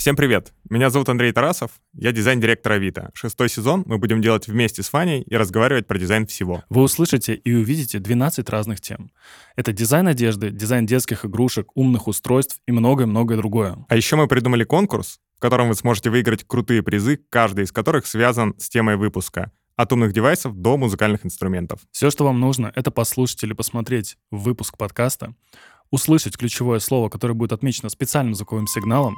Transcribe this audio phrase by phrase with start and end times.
[0.00, 0.54] Всем привет!
[0.70, 3.10] Меня зовут Андрей Тарасов, я дизайн-директор Авито.
[3.12, 6.64] Шестой сезон мы будем делать вместе с Ваней и разговаривать про дизайн всего.
[6.70, 9.10] Вы услышите и увидите 12 разных тем.
[9.56, 13.84] Это дизайн одежды, дизайн детских игрушек, умных устройств и многое-многое другое.
[13.90, 18.06] А еще мы придумали конкурс, в котором вы сможете выиграть крутые призы, каждый из которых
[18.06, 21.80] связан с темой выпуска от умных девайсов до музыкальных инструментов.
[21.92, 25.34] Все, что вам нужно, это послушать или посмотреть выпуск подкаста,
[25.90, 29.14] услышать ключевое слово, которое будет отмечено специальным звуковым сигналом,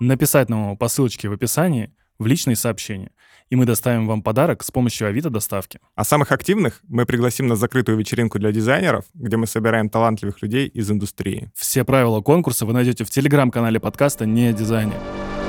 [0.00, 3.10] написать нам его по ссылочке в описании в личные сообщения,
[3.50, 5.80] и мы доставим вам подарок с помощью Авито доставки.
[5.94, 10.66] А самых активных мы пригласим на закрытую вечеринку для дизайнеров, где мы собираем талантливых людей
[10.66, 11.50] из индустрии.
[11.54, 14.94] Все правила конкурса вы найдете в телеграм-канале подкаста «Не о дизайне».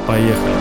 [0.06, 0.54] Поехали!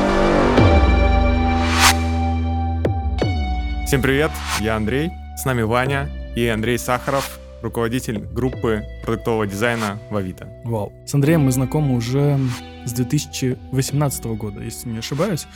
[3.87, 10.16] Всем привет, я Андрей, с нами Ваня и Андрей Сахаров, руководитель группы продуктового дизайна в
[10.16, 10.48] Авито.
[10.65, 10.92] Вау.
[11.06, 12.38] С Андреем мы знакомы уже
[12.84, 15.46] с 2018 года, если не ошибаюсь.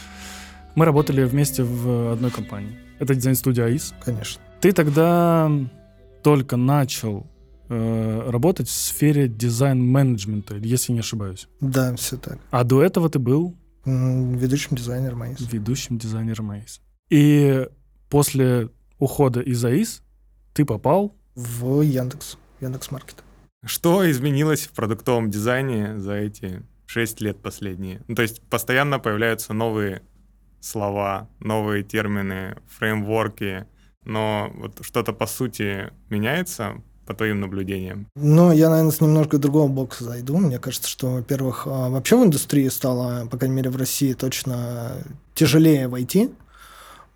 [0.75, 2.79] Мы работали вместе в одной компании.
[2.99, 3.95] Это дизайн-студия АИС.
[4.05, 4.41] Конечно.
[4.61, 5.51] Ты тогда
[6.23, 7.27] только начал
[7.69, 11.49] э, работать в сфере дизайн-менеджмента, если не ошибаюсь.
[11.61, 12.39] Да, все так.
[12.51, 13.57] А до этого ты был?
[13.85, 15.41] Ведущим дизайнером АИС.
[15.51, 16.81] Ведущим дизайнером АИС.
[17.09, 17.67] И
[18.09, 20.03] после ухода из АИС
[20.53, 23.25] ты попал в Яндекс, Яндекс Маркет.
[23.65, 28.03] Что изменилось в продуктовом дизайне за эти шесть лет последние?
[28.09, 30.03] Ну, то есть постоянно появляются новые
[30.61, 33.67] слова, новые термины, фреймворки,
[34.05, 38.07] но вот что-то по сути меняется по твоим наблюдениям?
[38.15, 40.39] Ну, я, наверное, с немножко другого бокса зайду.
[40.39, 44.93] Мне кажется, что, во-первых, а, вообще в индустрии стало, по крайней мере, в России точно
[45.35, 46.31] тяжелее войти.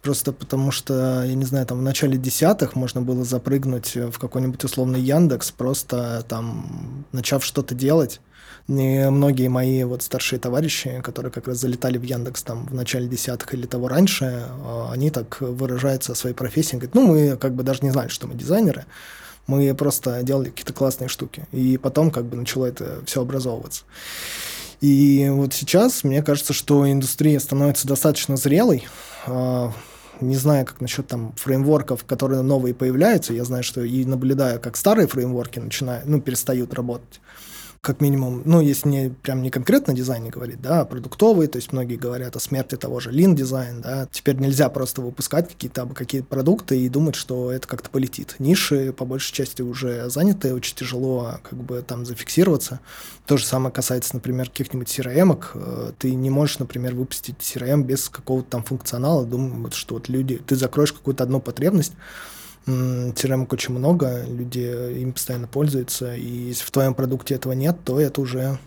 [0.04, 4.62] Просто потому что, я не знаю, там в начале десятых можно было запрыгнуть в какой-нибудь
[4.62, 8.20] условный Яндекс, просто там начав что-то делать.
[8.68, 8.72] И
[9.10, 13.54] многие мои вот старшие товарищи, которые как раз залетали в Яндекс там в начале десятых
[13.54, 16.76] или того раньше, а, они так выражаются о своей профессии.
[16.76, 18.84] Говорят, ну, мы как бы даже не знали, что мы дизайнеры,
[19.46, 21.46] мы просто делали какие-то классные штуки.
[21.50, 23.84] И потом как бы начало это все образовываться.
[24.82, 28.86] И вот сейчас мне кажется, что индустрия становится достаточно зрелой,
[29.26, 29.72] а,
[30.20, 33.32] не знаю, как насчет там фреймворков, которые новые появляются.
[33.32, 37.20] Я знаю, что и наблюдаю, как старые фреймворки начинают, ну, перестают работать
[37.84, 41.70] как минимум, ну, если не прям не конкретно дизайне говорить, да, а продуктовый, то есть
[41.70, 46.22] многие говорят о смерти того же lean дизайн, да, теперь нельзя просто выпускать какие-то какие
[46.22, 48.36] продукты и думать, что это как-то полетит.
[48.38, 52.80] Ниши, по большей части, уже заняты, очень тяжело как бы там зафиксироваться.
[53.26, 55.32] То же самое касается, например, каких-нибудь CRM.
[55.32, 55.94] -ок.
[55.98, 60.56] Ты не можешь, например, выпустить CRM без какого-то там функционала, думать, что вот люди, ты
[60.56, 61.92] закроешь какую-то одну потребность,
[62.66, 68.00] CRM очень много, люди им постоянно пользуются, и если в твоем продукте этого нет, то
[68.00, 68.58] это уже,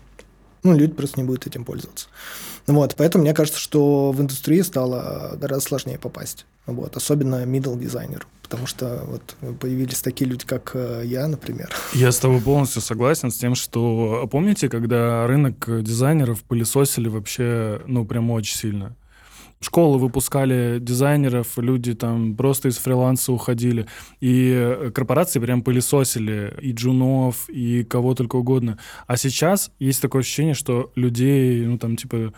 [0.63, 2.07] ну, люди просто не будут этим пользоваться.
[2.67, 8.27] Вот, поэтому мне кажется, что в индустрии стало гораздо сложнее попасть, вот, особенно middle дизайнер,
[8.43, 11.73] потому что вот появились такие люди, как э, я, например.
[11.93, 18.05] Я с тобой полностью согласен с тем, что помните, когда рынок дизайнеров пылесосили вообще, ну,
[18.05, 18.95] прям очень сильно?
[19.59, 23.87] Школы выпускали дизайнеров, люди там просто из фриланса уходили,
[24.19, 28.77] и э, корпорации прям пылесосили и джунов, и кого только угодно.
[29.07, 32.33] А сейчас есть такое ощущение, что людей, ну там типа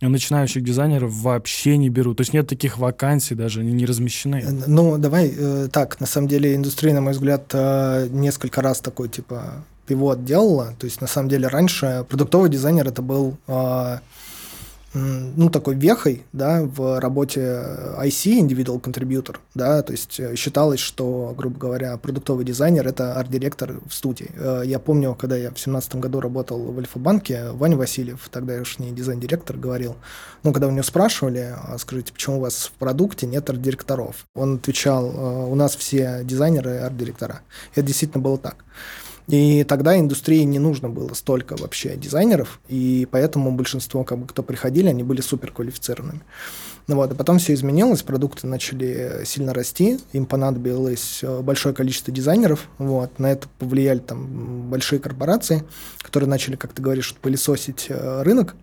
[0.00, 2.18] начинающих дизайнеров вообще не берут.
[2.18, 4.42] То есть нет таких вакансий даже, они не размещены.
[4.44, 8.80] Э, ну, давай э, так, на самом деле индустрия, на мой взгляд, э, несколько раз
[8.80, 10.74] такой, типа, пивот делала.
[10.78, 13.98] То есть, на самом деле, раньше продуктовый дизайнер это был э,
[14.94, 17.40] ну, такой вехой, да, в работе
[17.98, 23.80] IC, Individual Contributor, да, то есть э, считалось, что, грубо говоря, продуктовый дизайнер— это арт-директор
[23.86, 24.30] в студии.
[24.36, 28.78] Э, я помню, когда я в семнадцатом году работал в Альфа-банке, Ваня Васильев, тогда уж
[28.78, 29.96] не дизайн-директор, говорил,
[30.44, 34.26] ну, когда у него спрашивали, «А скажите, почему у вас в продукте нет арт-директоров?
[34.34, 37.40] Он отвечал, «Э, у нас все дизайнеры арт-директора.
[37.72, 38.64] Это действительно было так.
[39.26, 44.42] И тогда индустрии не нужно было столько вообще дизайнеров, и поэтому большинство, как бы, кто
[44.42, 46.20] приходили, они были суперквалифицированными.
[46.86, 52.12] Ну вот, а потом все изменилось, продукты начали сильно расти, им понадобилось э, большое количество
[52.12, 55.64] дизайнеров, вот, на это повлияли там большие корпорации,
[56.02, 58.54] которые начали, как ты говоришь, пылесосить э, рынок,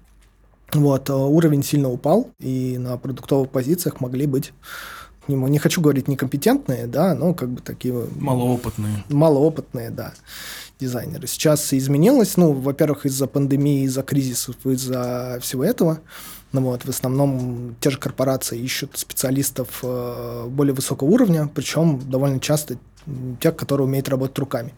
[0.71, 4.53] вот, э, уровень сильно упал, и на продуктовых позициях могли быть
[5.31, 8.07] не, не хочу говорить некомпетентные, да, но как бы такие...
[8.15, 9.03] Малоопытные.
[9.09, 10.13] Малоопытные, да,
[10.79, 11.27] дизайнеры.
[11.27, 15.99] Сейчас изменилось, ну, во-первых, из-за пандемии, из-за кризисов, из-за всего этого.
[16.51, 22.41] Ну вот, в основном те же корпорации ищут специалистов э, более высокого уровня, причем довольно
[22.41, 22.77] часто
[23.39, 24.73] тех, которые умеют работать руками.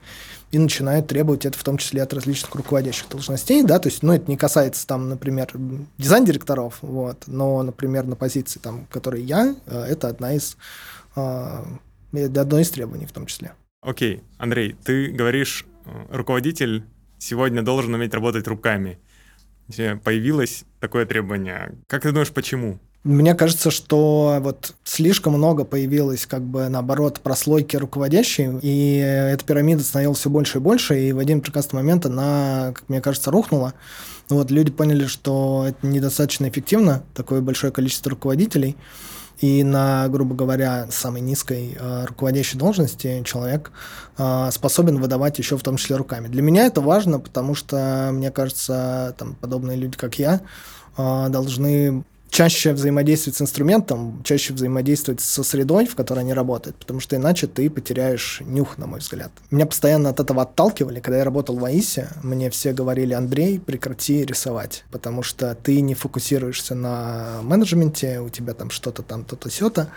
[0.54, 4.14] И начинают требовать это в том числе от различных руководящих должностей, да, то есть, ну,
[4.14, 5.50] это не касается там, например,
[5.98, 10.56] дизайн-директоров, вот, но, например, на позиции, там, которой я, э, это одна из,
[11.16, 11.64] э,
[12.14, 13.54] одно из требований в том числе.
[13.82, 16.84] Окей, Андрей, ты говоришь, э, руководитель
[17.18, 19.00] сегодня должен уметь работать руками.
[20.04, 21.74] Появилось такое требование.
[21.88, 22.80] Как ты думаешь, почему?
[23.04, 29.84] Мне кажется, что вот слишком много появилось, как бы, наоборот, прослойки руководящей, и эта пирамида
[29.84, 33.74] становилась все больше и больше, и в один прекрасный момент она, как мне кажется, рухнула.
[34.30, 38.78] Вот люди поняли, что это недостаточно эффективно, такое большое количество руководителей,
[39.42, 43.74] и на, грубо говоря, самой низкой э, руководящей должности человек
[44.18, 46.30] э, способен выдавать еще в том числе руками.
[46.30, 50.40] Для меня это важно, потому что, мне кажется, там, подобные люди, как я,
[50.96, 57.00] э, должны чаще взаимодействовать с инструментом, чаще взаимодействовать со средой, в которой они работают, потому
[57.00, 59.31] что иначе ты потеряешь нюх, на мой взгляд.
[59.51, 61.00] Меня постоянно от этого отталкивали.
[61.00, 65.94] Когда я работал в АИСе, мне все говорили, Андрей, прекрати рисовать, потому что ты не
[65.94, 69.89] фокусируешься на менеджменте, у тебя там что-то там, то-то, сё-то.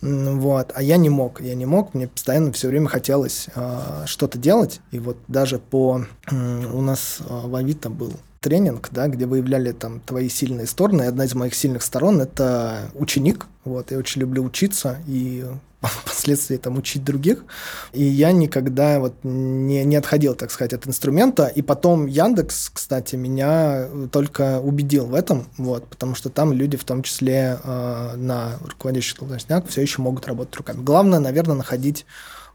[0.00, 0.72] Вот.
[0.74, 1.40] А я не мог.
[1.40, 1.94] Я не мог.
[1.94, 4.80] Мне постоянно все время хотелось э, что-то делать.
[4.92, 6.06] И вот даже по...
[6.30, 11.02] Э, у нас э, в Авито был тренинг, да, где выявляли там твои сильные стороны.
[11.02, 13.46] И одна из моих сильных сторон— это ученик.
[13.64, 15.44] Вот, я очень люблю учиться и
[15.82, 17.44] впоследствии там учить других.
[17.92, 21.48] И я никогда вот не, не отходил, так сказать, от инструмента.
[21.48, 26.84] И потом Яндекс, кстати, меня только убедил в этом, вот, потому что там люди, в
[26.84, 30.82] том числе э, на руководящих должностях, все еще могут работать руками.
[30.82, 32.06] Главное, наверное, находить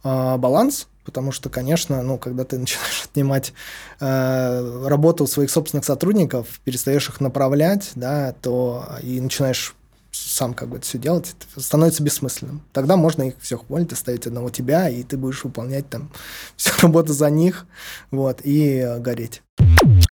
[0.04, 3.54] э, баланс Потому что, конечно, ну, когда ты начинаешь отнимать
[4.00, 9.75] э, работу своих собственных сотрудников, перестаешь их направлять, да, то и начинаешь
[10.12, 12.62] сам как бы это все делать, это становится бессмысленным.
[12.72, 16.10] Тогда можно их всех уволить, оставить одного тебя, и ты будешь выполнять там
[16.56, 17.66] всю работу за них,
[18.12, 19.42] вот, и э, гореть.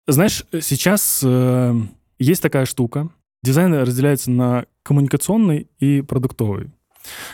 [0.07, 1.75] Знаешь, сейчас э,
[2.19, 3.09] есть такая штука.
[3.43, 6.71] Дизайн разделяется на коммуникационный и продуктовый.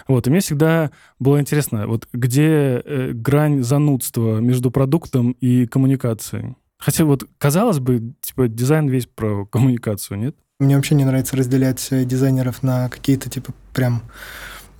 [0.07, 6.55] Вот, и мне всегда было интересно, вот где э, грань занудства между продуктом и коммуникацией?
[6.77, 10.35] Хотя вот, казалось бы, типа, дизайн весь про коммуникацию, нет?
[10.59, 14.03] Мне вообще не нравится разделять э, дизайнеров на какие-то, типа, прям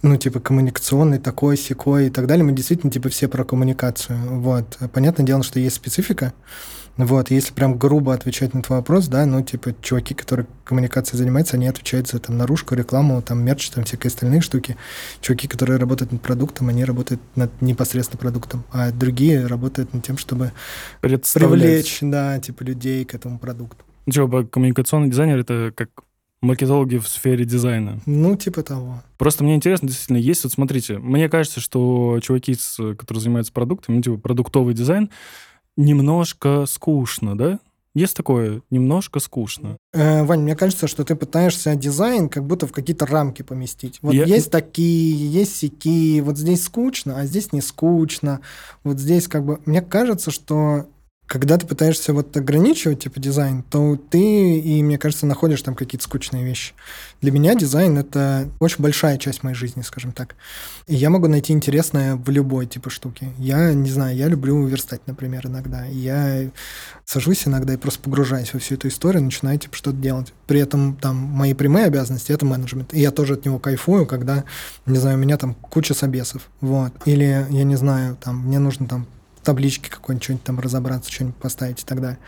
[0.04, 2.46] ну, типа, коммуникационный, такой, секой и так далее.
[2.46, 4.40] Мы действительно, типа, все про коммуникацию.
[4.40, 4.78] Вот.
[4.94, 6.34] Понятное дело, что есть специфика,
[6.98, 11.56] вот, если прям грубо отвечать на твой вопрос, да, ну, типа, чуваки, которые коммуникацией занимаются,
[11.56, 14.76] они отвечают за там наружку, рекламу, там, мерч, там, всякие остальные штуки.
[15.22, 20.18] Чуваки, которые работают над продуктом, они работают над непосредственно продуктом, а другие работают над тем,
[20.18, 20.52] чтобы
[21.02, 23.86] привлечь, да, типа, людей к этому продукту.
[24.08, 25.90] Ну, типа, коммуникационный дизайнер— это как
[26.42, 28.00] маркетологи в сфере дизайна.
[28.06, 29.02] Ну, типа того.
[29.18, 34.02] Просто мне интересно, действительно, есть, вот смотрите, мне кажется, что чуваки, которые занимаются продуктами, ну,
[34.02, 35.10] типа продуктовый дизайн,
[35.78, 37.60] немножко скучно, да?
[37.98, 39.78] Есть такое немножко скучно.
[39.92, 43.98] Э, Вань, мне кажется, что ты пытаешься дизайн как будто в какие-то рамки поместить.
[44.04, 44.26] Вот Я...
[44.26, 48.42] есть такие, есть сякие, вот здесь скучно, а здесь не скучно.
[48.84, 49.60] Вот здесь как бы...
[49.66, 50.86] Мне кажется, что
[51.28, 56.06] когда ты пытаешься вот ограничивать типа дизайн, то ты и, мне кажется, находишь там какие-то
[56.06, 56.74] скучные вещи.
[57.22, 60.36] Для меня дизайн— это очень большая часть моей жизни, скажем так.
[60.88, 63.30] И я могу найти интересное в любой типа штуки.
[63.38, 65.84] Я, не знаю, я люблю верстать, например, иногда.
[65.86, 66.50] я
[67.04, 70.34] сажусь иногда и просто погружаюсь во всю эту историю, начинаю типа что-то делать.
[70.46, 72.94] При этом там мои прямые обязанности— это менеджмент.
[72.94, 74.46] И я тоже от него кайфую, когда,
[74.86, 76.50] не знаю, у меня там куча собесов.
[76.62, 76.94] Вот.
[77.04, 79.08] Или, я не знаю, там, мне нужно там
[79.48, 82.20] таблички какой-нибудь, что-нибудь там разобраться, что-нибудь поставить и так далее.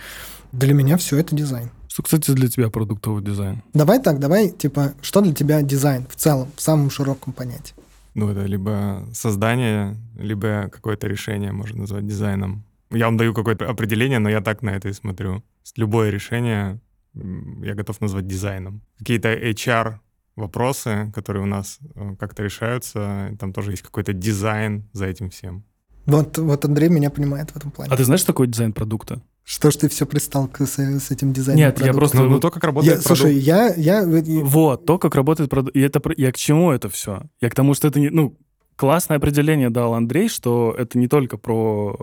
[0.54, 1.70] Для меня все это дизайн.
[1.90, 3.62] Что, кстати, для тебя продуктовый дизайн?
[3.74, 7.76] Давай так, давай, типа, что для тебя дизайн в целом, в самом широком понятии?
[8.16, 12.64] Ну, это либо создание, либо какое-то решение можно назвать дизайном.
[12.90, 15.44] Я вам даю какое-то определение, но я так на это и смотрю.
[15.76, 16.80] Любое решение
[17.14, 18.82] я готов назвать дизайном.
[18.98, 20.00] Какие-то HR
[20.38, 25.66] вопросы, которые у нас э, как-то решаются, там тоже есть какой-то дизайн за этим всем.
[26.10, 27.92] Вот, вот Андрей меня понимает в этом плане.
[27.92, 29.22] А ты знаешь, что такое дизайн продукта?
[29.44, 31.88] Что ж ты все пристал с, с этим дизайном Нет, продукта?
[31.88, 32.18] я просто...
[32.18, 33.20] Ну, ну, то, как работает я, продукт.
[33.20, 34.06] Слушай, я, я...
[34.06, 35.76] Вот, то, как работает продукт.
[35.76, 36.02] И это...
[36.18, 37.24] Я к чему это все?
[37.42, 38.10] Я к тому, что это не...
[38.10, 38.38] Ну,
[38.76, 41.98] классное определение дал Андрей, что это не только про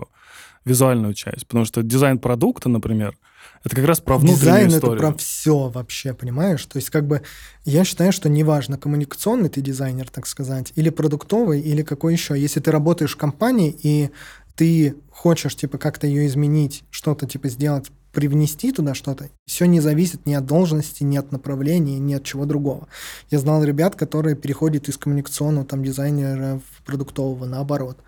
[0.65, 3.17] визуальную часть, потому что дизайн продукта, например,
[3.63, 4.97] это как раз про внутреннюю Дизайн историю.
[4.97, 6.65] это про все вообще, понимаешь?
[6.65, 7.21] То есть как бы
[7.65, 12.39] я считаю, что неважно, коммуникационный ты дизайнер, так сказать, или продуктовый, или какой еще.
[12.39, 14.09] Если ты работаешь в компании и
[14.55, 20.25] ты хочешь типа как-то ее изменить, что-то типа сделать, привнести туда что-то, все не зависит
[20.25, 22.87] ни от должности, ни от направления, ни от чего другого.
[23.29, 27.99] Я знал ребят, которые переходят из коммуникационного там дизайнера в продуктового, наоборот.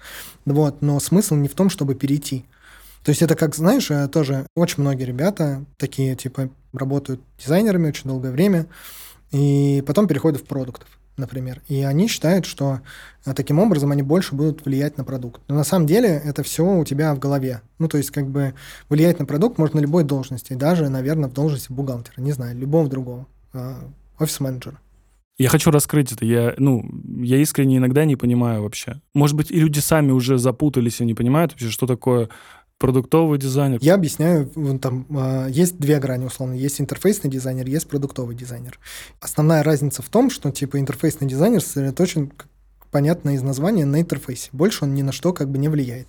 [0.45, 0.81] Вот.
[0.81, 2.45] Но смысл не в том, чтобы перейти.
[3.03, 8.09] То есть это как, знаешь, э, тоже очень многие ребята такие, типа, работают дизайнерами очень
[8.09, 8.67] долгое время,
[9.31, 10.87] и потом переходят в продуктов,
[11.17, 11.61] например.
[11.67, 12.81] И они считают, что
[13.25, 15.41] э, таким образом они больше будут влиять на продукт.
[15.47, 17.61] Но на самом деле это все у тебя в голове.
[17.77, 18.53] Ну, то есть как бы
[18.89, 22.89] влиять на продукт можно на любой должности, даже, наверное, в должности бухгалтера, не знаю, любого
[22.89, 23.75] другого, э,
[24.19, 24.79] офис-менеджера.
[25.39, 26.25] Я хочу раскрыть это.
[26.25, 26.83] Я, ну,
[27.23, 29.01] я искренне иногда не понимаю вообще.
[29.13, 32.27] Может быть, и люди сами уже запутались и не понимают вообще, что такое
[32.79, 33.77] продуктовый дизайнер.
[33.81, 36.53] Я объясняю, там а, есть две грани условно.
[36.53, 38.79] Есть интерфейсный дизайнер, есть продуктовый дизайнер.
[39.21, 42.31] Основная разница в том, что типа интерфейсный дизайнер сосредоточен
[42.91, 44.49] понятно из названия, на интерфейсе.
[44.51, 46.07] Больше он ни на что как бы не влияет.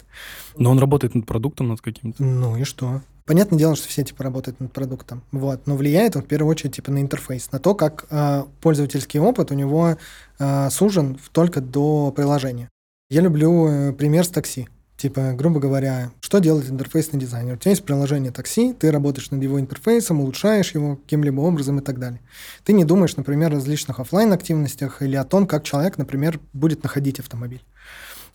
[0.56, 2.22] Но он работает над продуктом, над каким-то.
[2.22, 3.02] Ну и что?
[3.26, 6.74] Понятное дело, что все типа работают над продуктом, вот, но влияет он в первую очередь
[6.74, 9.98] типа на интерфейс, на то, как э, пользовательский опыт у него
[10.38, 12.68] э, сужен только до приложения.
[13.08, 14.68] Я люблю э, пример с такси.
[15.00, 17.54] Типа, грубо говоря, что делает интерфейсный дизайнер?
[17.54, 21.82] У тебя есть приложение такси, ты работаешь над его интерфейсом, улучшаешь его каким-либо образом и
[21.82, 22.20] так далее.
[22.64, 26.82] Ты не думаешь, например, о различных офлайн активностях или о том, как человек, например, будет
[26.82, 27.62] находить автомобиль.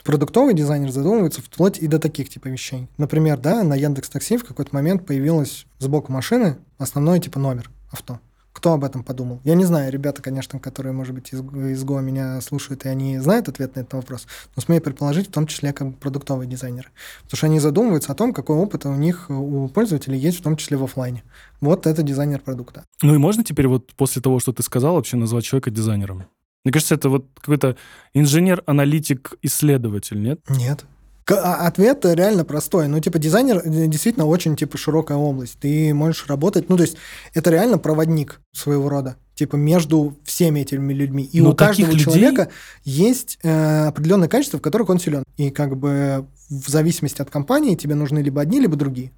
[0.04, 2.88] Продуктовый дизайнер задумывается вплоть и до таких типа вещей.
[2.98, 8.20] Например, да, на Яндекс Такси в какой-то момент появилось сбоку машины основной типа номер авто.
[8.56, 9.42] Кто об этом подумал?
[9.44, 13.20] Я не знаю, ребята, конечно, которые, может быть, из, из ГО меня слушают, и они
[13.20, 16.88] знают ответ на этот вопрос, но смею предположить, в том числе как продуктовые дизайнеры.
[17.24, 20.56] Потому что они задумываются о том, какой опыт у них, у пользователей есть, в том
[20.56, 21.26] числе в офлайне.
[21.60, 22.86] Вот это дизайнер продукта.
[23.02, 26.24] Ну и можно теперь вот после того, что ты сказал, вообще назвать человека дизайнером?
[26.64, 27.76] Мне кажется, это вот какой-то
[28.14, 30.40] инженер-аналитик-исследователь, нет?
[30.48, 30.86] Нет.
[31.30, 32.88] А, ответ реально простой.
[32.88, 35.58] Ну, типа, дизайнер э, действительно очень, типа, широкая область.
[35.60, 36.98] Ты можешь работать, ну, то есть,
[37.34, 41.24] это реально проводник своего рода, типа, между всеми этими людьми.
[41.24, 42.04] И Но у каждого людей...
[42.04, 42.50] человека
[42.84, 45.24] есть э, определенные качества, в которых он силен.
[45.38, 49.12] И, как бы, в зависимости от компании тебе нужны либо одни, либо другие.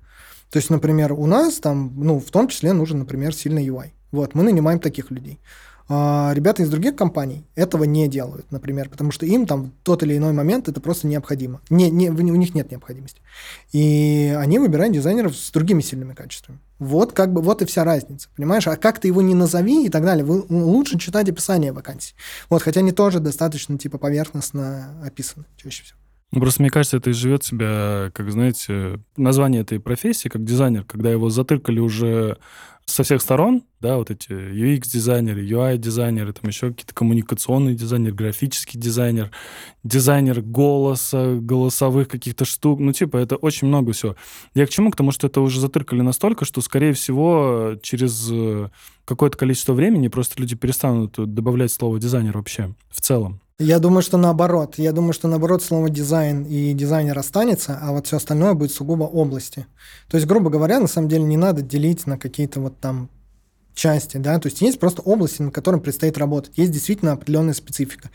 [0.50, 3.92] То есть, например, у нас там, ну, в том числе нужен, например, сильный UI.
[4.14, 5.40] Вот, мы нанимаем таких людей.
[5.90, 10.18] А, ребята из других компаний этого не делают, например, потому что им там тот или
[10.18, 11.62] иной момент это просто необходимо.
[11.70, 13.22] Не, не, у них нет необходимости.
[13.72, 16.60] И они выбирают дизайнеров с другими сильными качествами.
[16.80, 18.68] Вот как бы вот и вся разница, понимаешь?
[18.68, 22.16] А как ты его не назови и так далее, вы, лучше читать описание вакансий.
[22.50, 26.00] Вот, хотя они тоже достаточно типа поверхностно описаны чаще всего.
[26.32, 31.10] Ну, просто мне кажется, это живет себя, как, знаете, название этой профессии, как дизайнер, когда
[31.10, 32.38] его затыркали уже
[32.86, 39.32] со всех сторон, да, вот эти UX-дизайнеры, UI-дизайнеры, там еще какие-то коммуникационные дизайнеры, графический дизайнер,
[39.84, 44.16] дизайнер голоса, голосовых каких-то штук, ну, типа, это очень много всего.
[44.54, 44.90] Я к чему?
[44.90, 48.70] К тому, что это уже затыркали настолько, что, скорее всего, через э,
[49.06, 53.42] какое-то количество времени просто люди перестанут добавлять слово дизайнер вообще в целом.
[53.60, 54.76] Я думаю, что наоборот.
[54.78, 59.06] Я думаю, что наоборот слово дизайн и дизайнер останется, а вот все остальное будет сугубо
[59.06, 59.66] области.
[60.10, 63.10] То есть, грубо говоря, на самом деле не надо делить на какие-то вот там
[63.74, 68.10] части, да, то есть есть просто области, на котором предстоит работать, есть действительно определенная специфика.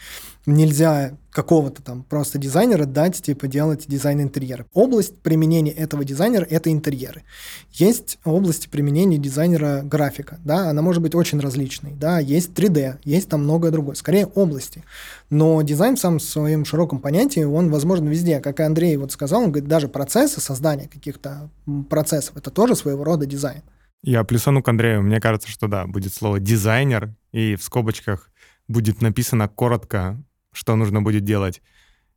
[0.45, 4.67] Нельзя какого-то там просто дизайнера дать, типа, делать дизайн интерьера.
[4.73, 7.23] Область применения этого дизайнера— это интерьеры.
[7.71, 13.29] Есть области применения дизайнера графика, да, она может быть очень различной, да, есть 3D, есть
[13.29, 14.85] там многое другое, скорее области.
[15.31, 18.41] Но дизайн в самом своем широком понятии, он возможен везде.
[18.41, 21.49] Как и Андрей вот сказал, он говорит, даже процессы создания каких-то
[21.89, 23.63] процессов— это тоже своего рода дизайн.
[24.03, 25.03] Я плюсану к Андрею.
[25.03, 28.31] Мне кажется, что да, будет слово «дизайнер», и в скобочках
[28.67, 30.23] будет написано коротко,
[30.53, 31.63] что нужно будет делать.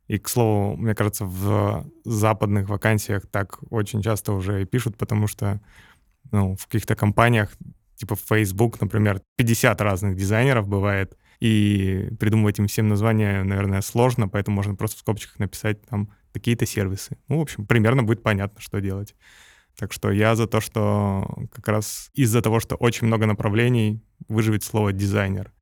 [0.08, 5.26] И, к слову, мне кажется, в западных вакансиях так очень часто уже и пишут, потому
[5.26, 5.60] что
[6.30, 7.52] ну, в каких-то компаниях,
[7.96, 14.56] типа Facebook, например, 50 разных дизайнеров бывает, и придумывать им всем названия, наверное, сложно, поэтому
[14.56, 17.18] можно просто в скобочках написать там какие-то сервисы.
[17.28, 19.14] Ну, в общем, примерно будет понятно, что делать.
[19.78, 24.62] Так что я за то, что как раз из-за того, что очень много направлений, выживет
[24.62, 25.52] слово дизайнер.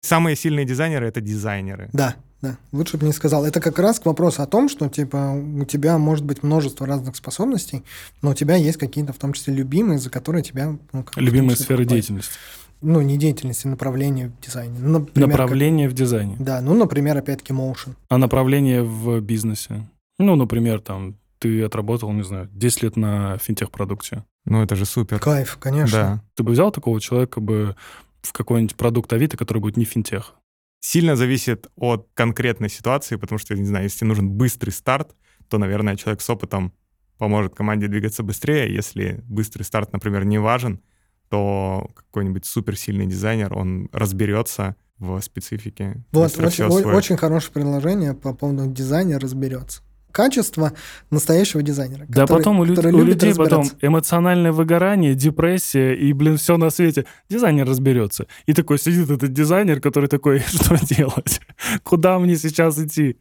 [0.00, 1.90] Самые сильные дизайнеры— это дизайнеры.
[1.92, 3.44] Да, да, лучше бы не сказал.
[3.44, 7.16] Это как раз к вопросу о том, что типа у тебя может быть множество разных
[7.16, 7.82] способностей,
[8.22, 10.76] но у тебя есть какие-то, в том числе, любимые, за которые тебя...
[10.92, 12.32] Ну, любимые сферы деятельности.
[12.80, 14.78] Ну, не деятельности, направление в дизайне.
[14.78, 15.94] Ну, например, направление как...
[15.94, 16.36] в дизайне.
[16.38, 17.96] Да, ну, например, опять-таки motion.
[18.08, 19.88] А направление в бизнесе?
[20.20, 24.24] Ну, например, там ты отработал, не знаю, 10 лет на финтех-продукте.
[24.44, 25.18] Ну, это же супер.
[25.18, 25.98] Кайф, конечно.
[25.98, 26.24] Да.
[26.36, 27.74] Ты бы взял такого человека бы
[28.22, 30.34] в какой-нибудь продукт Авито, который будет не финтех?
[30.80, 35.14] Сильно зависит от конкретной ситуации, потому что, я не знаю, если нужен быстрый старт,
[35.48, 36.72] то, наверное, человек с опытом
[37.18, 38.72] поможет команде двигаться быстрее.
[38.72, 40.80] Если быстрый старт, например, не важен,
[41.28, 46.04] то какой-нибудь суперсильный дизайнер, он разберется в специфике.
[46.12, 49.82] Вот, очень, очень хорошее предложение по поводу дизайна разберется
[50.18, 50.72] качество
[51.12, 52.04] настоящего дизайнера.
[52.08, 56.70] Да который- потом у, люд- у людей потом эмоциональное выгорание, депрессия и, блин, все на
[56.70, 57.04] свете.
[57.30, 58.26] Дизайнер разберется.
[58.46, 61.40] И такой сидит этот дизайнер, который такой, что делать?
[61.84, 63.16] Куда мне сейчас идти?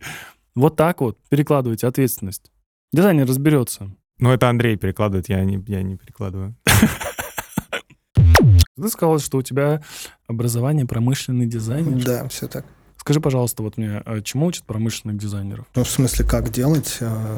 [0.56, 2.52] Вот так вот перекладывайте ответственность.
[2.92, 3.92] Дизайнер разберется.
[4.18, 6.56] Ну, это Андрей перекладывает, я не, я не перекладываю.
[8.16, 9.82] Ты сказал, что у тебя
[10.28, 12.04] образование промышленный дизайнер.
[12.04, 12.66] Да, все так.
[13.08, 15.66] Скажи, пожалуйста, вот мне, а чему учат промышленных дизайнеров?
[15.76, 17.38] Ну, в смысле, как делать э,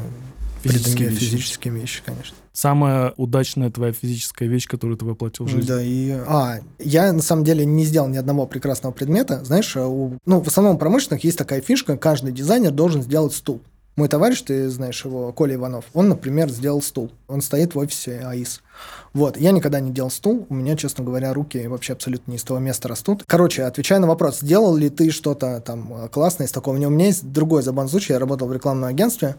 [0.63, 1.19] Физические вещи.
[1.25, 2.35] физические вещи, конечно.
[2.53, 5.67] Самая удачная твоя физическая вещь, которую ты воплотил в жизнь.
[5.67, 6.09] Да, и...
[6.27, 9.43] А, я на самом деле не сделал ни одного прекрасного предмета.
[9.45, 10.17] Знаешь, э, у...
[10.25, 13.61] ну, в основном у промышленных есть такая фишка, каждый дизайнер должен сделать стул.
[13.99, 17.11] Мой товарищ, ты знаешь его, Коля Иванов, он, например, сделал стул.
[17.27, 18.61] Он стоит в офисе АИС.
[19.11, 22.43] Вот, я никогда не делал стул, у меня, честно говоря, руки вообще абсолютно не из
[22.43, 23.25] того места растут.
[23.27, 26.77] Короче, отвечая на вопрос, сделал ли ты что-то там классное из такого?
[26.77, 29.35] У меня есть другой забавный случай, я работал в рекламном агентстве,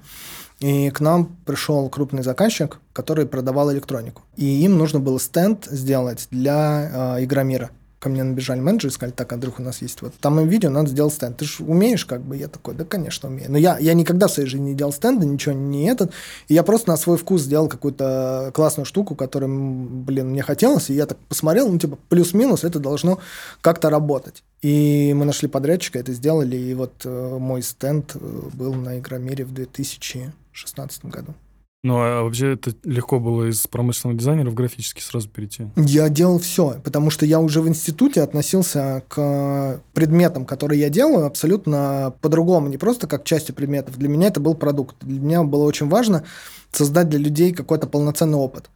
[0.59, 4.25] и к нам пришел крупный заказчик, который продавал электронику.
[4.37, 7.71] И им нужно было стенд сделать для э, Игромира.
[8.01, 10.71] Ко мне набежали менеджеры и сказали, так, Андрюх, у нас есть вот там им видео,
[10.71, 11.37] надо сделать стенд.
[11.37, 12.35] Ты же умеешь как бы?
[12.35, 13.53] Я такой, да, конечно, умею.
[13.53, 16.11] Но я, я никогда в своей жизни не делал стенда, ничего не этот.
[16.49, 20.89] И я просто на свой вкус сделал какую-то классную штуку, которую, блин, мне хотелось.
[20.89, 23.21] И я так посмотрел, ну, типа, плюс-минус это должно
[23.61, 24.43] как-то работать.
[24.63, 26.57] И мы нашли подрядчика, это сделали.
[26.57, 28.19] И вот э, мой стенд э,
[28.55, 31.35] был на Игромире в 2016 году.
[31.83, 35.69] Ну, а вообще это легко было из промышленного дизайнера в графический сразу перейти.
[35.77, 41.25] Я делал все, потому что я уже в институте относился к предметам, которые я делаю,
[41.25, 43.97] абсолютно по-другому, не просто как к части предметов.
[43.97, 44.97] Для меня это был продукт.
[45.01, 46.25] Для меня было очень важно
[46.71, 48.71] создать для людей какой-то полноценный опыт.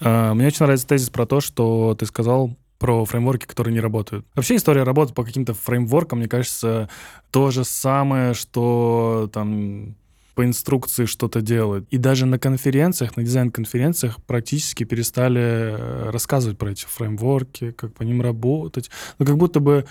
[0.00, 4.26] А, Мне очень нравится тезис про то, что ты сказал про фреймворки, которые не работают.
[4.34, 6.88] Вообще история работы по каким-то фреймворкам, мне кажется,
[7.30, 9.96] то же самое, что там
[10.34, 11.84] по инструкции что-то делать.
[11.90, 18.02] И даже на конференциях, на дизайн-конференциях практически перестали э, рассказывать про эти фреймворки, как по
[18.02, 18.90] ним работать.
[19.18, 19.84] Ну, как будто бы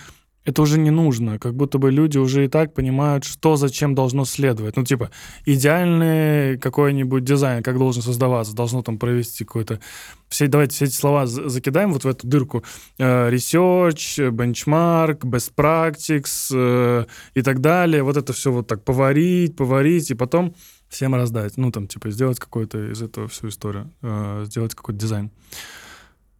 [0.45, 4.25] это уже не нужно, как будто бы люди уже и так понимают, что зачем должно
[4.25, 4.75] следовать.
[4.75, 5.09] Ну, типа,
[5.45, 9.79] идеальный какой-нибудь дизайн, как должен создаваться, должно там провести какой-то...
[10.27, 12.63] Все, давайте все эти слова за- закидаем вот в эту дырку.
[12.97, 18.03] Э, Research, benchmark, best practice э, и так далее.
[18.03, 20.55] Вот это все вот так поварить, поварить, и потом
[20.89, 21.55] всем раздать.
[21.57, 25.31] Ну, там, типа, сделать какой-то из этого всю историю, э, сделать какой-то дизайн.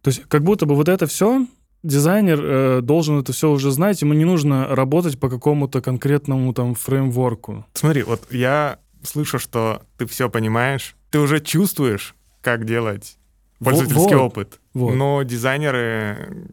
[0.02, 1.46] То есть как будто бы вот это все
[1.84, 6.74] дизайнер э, должен это все уже знать, ему не нужно работать по какому-то конкретному там
[6.74, 7.66] фреймворку.
[7.74, 13.18] Смотри, вот я слышу, что ты все понимаешь, ты уже чувствуешь, как делать
[13.60, 14.60] пользовательский вот, опыт.
[14.74, 14.94] вот.
[14.94, 16.48] Но дизайнеры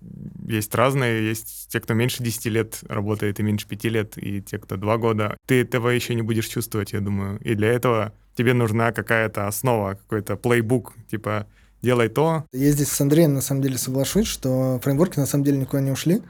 [0.48, 4.60] есть разные, есть те, кто меньше 10 лет работает и меньше 5 лет, и те,
[4.60, 5.38] кто 2 года.
[5.48, 7.40] Ты этого еще не будешь чувствовать, я думаю.
[7.40, 11.48] И для этого тебе нужна какая-то основа, какой-то плейбук, типа
[11.82, 12.46] делай то.
[12.52, 15.92] Я здесь с Андреем на самом деле соглашусь, что фреймворки на самом деле никуда не
[15.92, 16.22] ушли.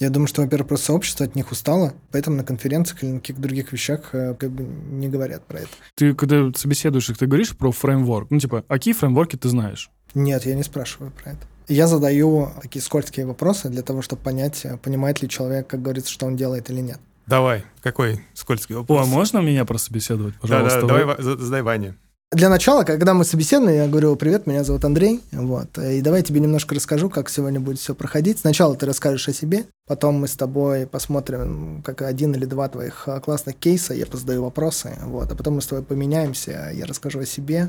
[0.00, 3.40] Я думаю, что, во-первых, просто сообщество от них устало, поэтому на конференциях или на каких-то
[3.40, 5.68] других вещах э, как бы не говорят про это.
[5.94, 8.28] Ты, когда собеседуешь их, ты говоришь про фреймворк.
[8.30, 9.90] Ну, типа, а какие фреймворки ты знаешь?
[10.14, 11.40] Нет, я не спрашиваю про это.
[11.68, 16.10] Я задаю такие скользкие вопросы для того, чтобы понять, э, понимает ли человек, как говорится,
[16.10, 16.98] что он делает или нет.
[17.28, 19.06] Давай, какой скользкий О, вопрос?
[19.06, 20.80] а можно меня прособеседовать, Да, пожалуйста?
[20.82, 21.94] да, давай, Ва- за- задай Ване.
[22.34, 26.24] Для начала, когда мы собеседуем, я говорю, привет, меня зовут Андрей, вот, и давай я
[26.24, 28.40] тебе немножко расскажу, как сегодня будет все проходить.
[28.40, 33.06] Сначала ты расскажешь о себе, потом мы с тобой посмотрим, как один или два твоих
[33.06, 37.20] а, классных кейса, я позадаю вопросы, вот, а потом мы с тобой поменяемся, я расскажу
[37.20, 37.68] о себе,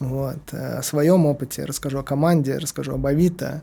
[0.00, 3.62] вот, э, о своем опыте, расскажу о команде, расскажу об Авито,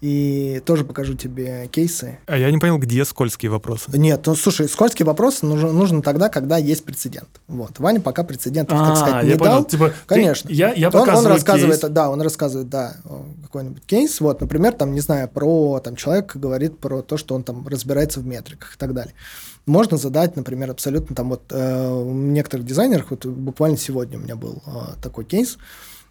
[0.00, 2.18] и тоже покажу тебе кейсы.
[2.26, 3.84] А я не понял, где скользкие вопросы.
[3.92, 7.28] Нет, ну слушай, скользкий вопрос нужен, нужен тогда, когда есть прецедент.
[7.48, 7.78] Вот.
[7.78, 9.52] Ваня пока прецедентов, так А, сказать, не я понял.
[9.52, 9.64] дал.
[9.64, 10.48] Типа, ты- Конечно.
[10.48, 11.92] я, я он, он рассказывает, кейс.
[11.92, 12.96] да, он рассказывает, да,
[13.42, 14.20] какой-нибудь кейс.
[14.20, 18.20] Вот, например, там, не знаю, про там человек говорит про то, что он там разбирается
[18.20, 19.12] в метриках и так далее.
[19.66, 24.34] Можно задать, например, абсолютно там вот э, у некоторых дизайнеров, вот буквально сегодня у меня
[24.34, 24.70] был э,
[25.02, 25.58] такой кейс.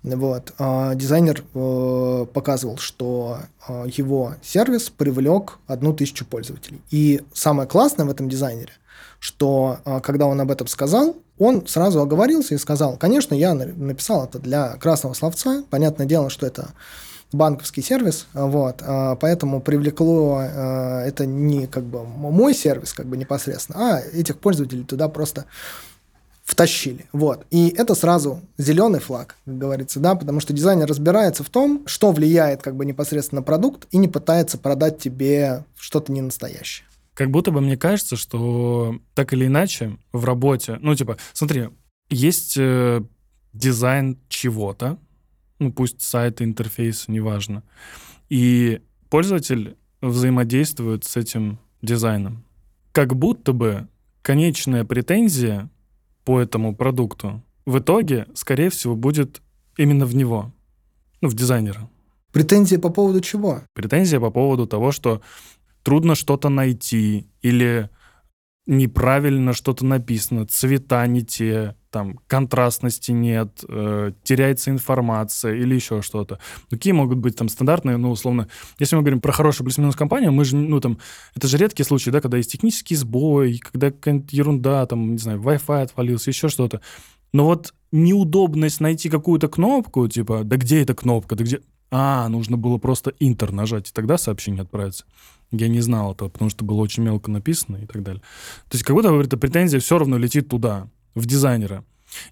[0.01, 6.81] Вот, э, дизайнер э, показывал, что э, его сервис привлек одну тысячу пользователей.
[6.89, 8.71] И самое классное в этом дизайнере,
[9.19, 13.65] что э, когда он об этом сказал, он сразу оговорился и сказал, конечно, я на-
[13.65, 16.69] написал это для красного словца, понятное дело, что это
[17.31, 23.05] банковский сервис, а, вот, а, поэтому привлекло а, это не как бы мой сервис как
[23.05, 25.45] бы непосредственно, а этих пользователей туда просто
[26.49, 27.05] втащили.
[27.13, 27.45] Вот.
[27.51, 32.12] И это сразу зеленый флаг, как говорится, да, потому что дизайнер разбирается в том, что
[32.12, 36.88] влияет как бы непосредственно на продукт и не пытается продать тебе что-то не настоящее.
[37.13, 41.69] Как будто бы мне кажется, что так или иначе в работе, ну, типа, смотри,
[42.09, 43.03] есть э,
[43.53, 44.97] дизайн чего-то,
[45.59, 47.62] ну пусть сайт, интерфейс, неважно,
[48.27, 48.81] и
[49.12, 52.43] пользователь взаимодействует с этим дизайном.
[52.91, 53.88] Как будто бы
[54.23, 55.69] конечная претензия
[56.29, 59.41] по этому продукту в итоге, скорее всего, будет
[59.77, 60.53] именно в него,
[61.21, 61.89] ну, в дизайнера.
[62.31, 63.63] Претензия по поводу чего?
[63.73, 65.23] Претензия по поводу того, что
[65.81, 67.89] трудно что-то найти или
[68.67, 76.39] неправильно что-то написано, цвета не те, там контрастности нет, э, теряется информация или еще что-то.
[76.69, 78.47] Какие могут быть там стандартные, ну, условно,
[78.78, 80.99] если мы говорим про хорошую плюс-минус компанию, мы же, ну, там,
[81.36, 85.41] это же редкие случаи, да, когда есть технический сбой, когда какая-нибудь ерунда, там, не знаю,
[85.41, 86.82] Wi-Fi отвалился, еще что-то.
[87.34, 91.62] Но вот неудобность найти какую-то кнопку, типа, да где эта кнопка, да где...
[91.91, 95.06] А, нужно было просто интер нажать, и тогда сообщение отправится.
[95.52, 98.21] Я не знал этого, потому что было очень мелко написано и так далее.
[98.69, 100.88] То есть как будто эта претензия все равно летит туда,
[101.19, 101.84] в дизайнера.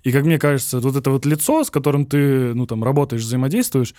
[0.04, 3.94] И как мне кажется, вот это вот лицо, с которым ты, ну, там, работаешь, взаимодействуешь,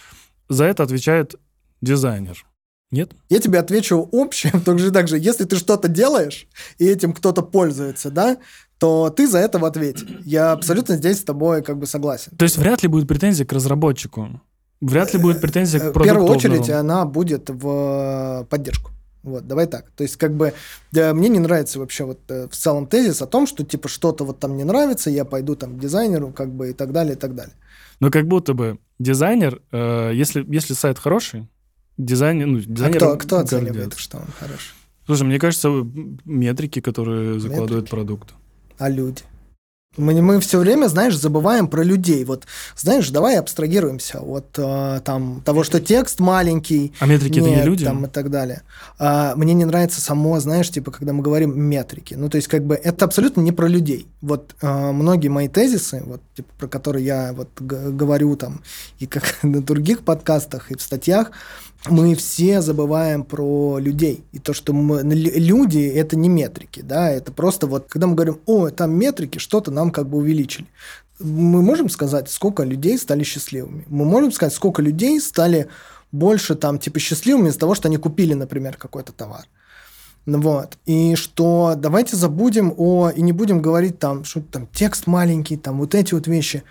[0.49, 1.37] за это отвечает
[1.81, 2.45] дизайнер.
[2.91, 3.13] Нет?
[3.29, 6.49] Я тебе отвечу общим, также так же, если ты что-то делаешь,
[6.79, 8.39] и этим кто-то пользуется, да,
[8.79, 10.07] то ты за это в ответе.
[10.25, 12.33] Я абсолютно здесь с тобой как бы согласен.
[12.37, 14.41] То есть вряд ли будет претензия к разработчику?
[14.81, 18.93] Вряд ли будет претензия к Э, В первую очередь она будет в поддержку.
[19.23, 19.91] Вот, давай так.
[19.91, 20.55] То есть, как бы,
[20.93, 24.25] да, мне не нравится вообще вот э, в целом тезис о том, что, типа, что-то
[24.25, 27.19] вот там не нравится, я пойду там к дизайнеру, как бы, и так далее, и
[27.19, 27.55] так далее.
[28.01, 31.49] Но как будто бы дизайнер, э, если, если сайт хороший,
[31.97, 32.47] дизайнер...
[32.47, 33.57] Ну, А дизайнер кто, кто гордятся.
[33.59, 34.73] оценивает, что он хороший?
[35.07, 35.69] Слушай, мне кажется,
[36.25, 37.91] метрики, которые закладывает Метрики.
[37.91, 38.35] продукт.
[38.79, 39.23] А люди?
[39.99, 42.25] Мы, мы все время, знаешь, забываем про людей.
[42.25, 47.57] Вот, знаешь, давай абстрагируемся от э, там, того, что текст маленький, А метрики это не
[47.57, 47.85] нет, люди?
[47.85, 48.63] Там, и так далее.
[48.99, 52.15] А, мне не нравится само, знаешь, типа, когда мы говорим метрики.
[52.15, 54.07] Ну, то есть, как бы, это абсолютно не про людей.
[54.23, 58.63] Вот а, многие мои тезисы, вот, типа, про которые я вот говорю там
[58.99, 61.33] и как на других подкастах, и в статьях,
[61.91, 64.25] мы все забываем про людей.
[64.33, 68.41] И то, что мы, люди– это не метрики, да, это просто вот, когда мы говорим,
[68.47, 70.67] о, там метрики, что-то нам как бы увеличили.
[71.21, 73.85] Мы можем сказать, сколько людей стали счастливыми.
[73.89, 75.69] Мы можем сказать, сколько людей стали
[76.13, 79.47] больше там типа счастливыми из-за того, что они купили, например, какой-то товар.
[80.27, 80.77] Ну Вот.
[80.87, 83.11] И что давайте забудем о...
[83.11, 86.63] И не будем говорить там, что там текст маленький, там вот эти вот вещи.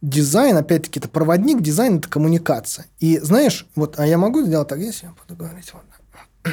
[0.00, 2.86] Дизайн, опять-таки, это проводник, дизайн– это коммуникация.
[3.00, 6.52] И знаешь, вот, а я могу сделать так, если я буду говорить вот.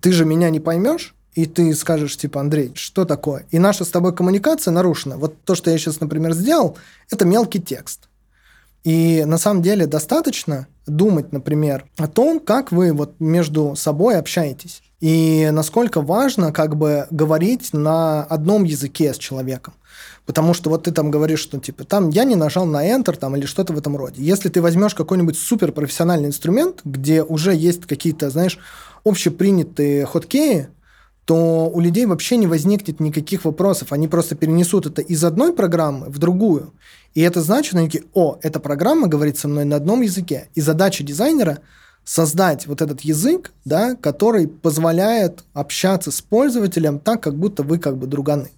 [0.00, 3.46] Ты же меня не поймешь, и ты скажешь, типа, Андрей, что такое?
[3.50, 5.16] И наша с тобой коммуникация нарушена.
[5.16, 6.76] Вот то, что я сейчас, например, сделал,
[7.10, 8.08] это мелкий текст.
[8.84, 14.82] И на самом деле достаточно думать, например, о том, как вы вот между собой общаетесь.
[15.00, 19.74] И насколько важно как бы говорить на одном языке с человеком.
[20.28, 23.34] Потому что вот ты там говоришь, что типа там я не нажал на Enter там,
[23.34, 24.22] или что-то в этом роде.
[24.22, 28.58] Если ты возьмешь какой-нибудь суперпрофессиональный инструмент, где уже есть какие-то, знаешь,
[29.04, 30.68] общепринятые хоткеи,
[31.24, 33.90] то у людей вообще не возникнет никаких вопросов.
[33.94, 36.74] Они просто перенесут это из одной программы в другую.
[37.14, 40.50] И это значит, они такие, о, эта программа говорит со мной на одном языке.
[40.54, 41.60] И задача дизайнера
[42.04, 47.96] создать вот этот язык, да, который позволяет общаться с пользователем так, как будто вы как
[47.96, 48.50] бы друганы.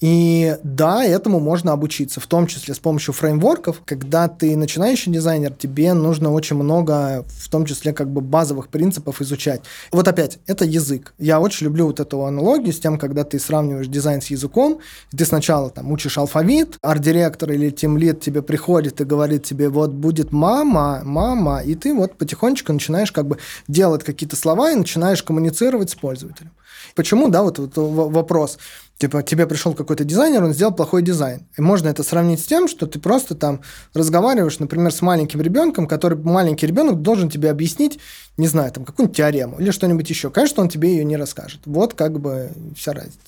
[0.00, 3.82] И да, этому можно обучиться, в том числе с помощью фреймворков.
[3.84, 9.20] Когда ты начинающий дизайнер, тебе нужно очень много, в том числе как бы базовых принципов
[9.20, 9.62] изучать.
[9.90, 11.14] Вот опять, это язык.
[11.18, 14.78] Я очень люблю вот эту аналогию с тем, когда ты сравниваешь дизайн с языком,
[15.16, 20.30] ты сначала там учишь алфавит, арт-директор или тимлид тебе приходит и говорит тебе, вот будет
[20.30, 25.90] мама, мама, и ты вот потихонечку начинаешь как бы делать какие-то слова и начинаешь коммуницировать
[25.90, 26.52] с пользователем.
[26.94, 28.58] Почему, да, вот, вот вопрос.
[28.98, 31.46] Типа, тебе пришел какой-то дизайнер, он сделал плохой дизайн.
[31.56, 33.60] И можно это сравнить с тем, что ты просто там
[33.94, 38.00] разговариваешь, например, с маленьким ребенком, который маленький ребенок должен тебе объяснить,
[38.36, 40.30] не знаю, там какую-нибудь теорему или что-нибудь еще.
[40.30, 41.60] Конечно, он тебе ее не расскажет.
[41.64, 43.18] Вот как бы вся разница.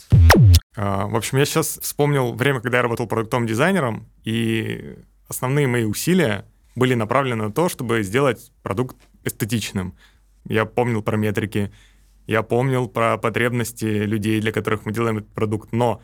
[0.77, 4.97] А, В общем, я сейчас вспомнил время, когда я работал продуктовым дизайнером, и
[5.29, 9.95] основные мои усилия были направлены на то, чтобы сделать продукт эстетичным.
[10.49, 11.71] Я помнил про метрики,
[12.31, 16.01] я помнил про потребности людей, для которых мы делаем этот продукт, но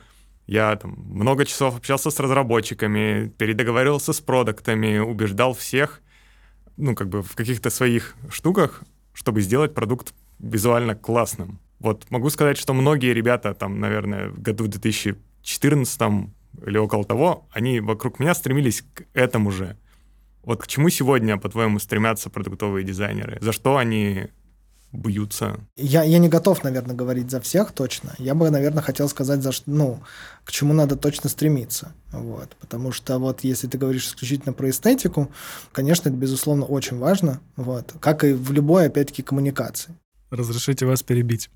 [0.48, 6.02] я там много часов общался с разработчиками, передоговаривался с продуктами, убеждал всех,
[6.76, 11.60] ну, как бы в каких-то своих штуках, чтобы сделать продукт визуально классным.
[11.78, 16.00] Вот могу сказать, что многие ребята там, наверное, в году 2014
[16.66, 19.76] или около того, они вокруг меня стремились к этому же.
[20.42, 23.38] Вот к чему сегодня, по-твоему, стремятся продуктовые дизайнеры?
[23.40, 24.26] За что они
[24.92, 25.60] бьются.
[25.76, 28.14] Я, я не готов, наверное, говорить за всех точно.
[28.18, 30.00] Я бы, наверное, хотел сказать, за что, ну,
[30.44, 31.92] к чему надо точно стремиться.
[32.12, 32.56] Вот.
[32.60, 35.30] Потому что вот если ты говоришь исключительно про эстетику,
[35.72, 37.40] конечно, это, безусловно, очень важно.
[37.56, 37.94] Вот.
[38.00, 39.94] Как и в любой, опять-таки, коммуникации.
[40.30, 41.50] Разрешите вас перебить.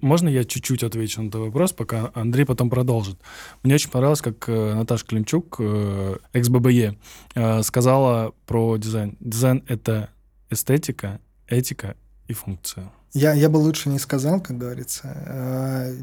[0.00, 3.18] Можно я чуть-чуть отвечу на этот вопрос, пока Андрей потом продолжит?
[3.62, 6.96] Мне очень понравилось, как э, Наташа Климчук, э, экс-ББЕ,
[7.34, 9.16] э, сказала про дизайн.
[9.20, 10.08] Дизайн— это
[10.48, 11.96] эстетика, этика
[12.28, 12.90] и функция.
[13.14, 15.94] Я, я бы лучше не сказал, как говорится.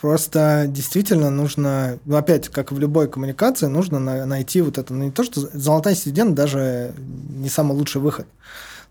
[0.00, 5.10] Просто действительно нужно, ну, опять, как в любой коммуникации, нужно найти вот это, ну, не
[5.12, 8.26] то, что золотая середина даже не самый лучший выход.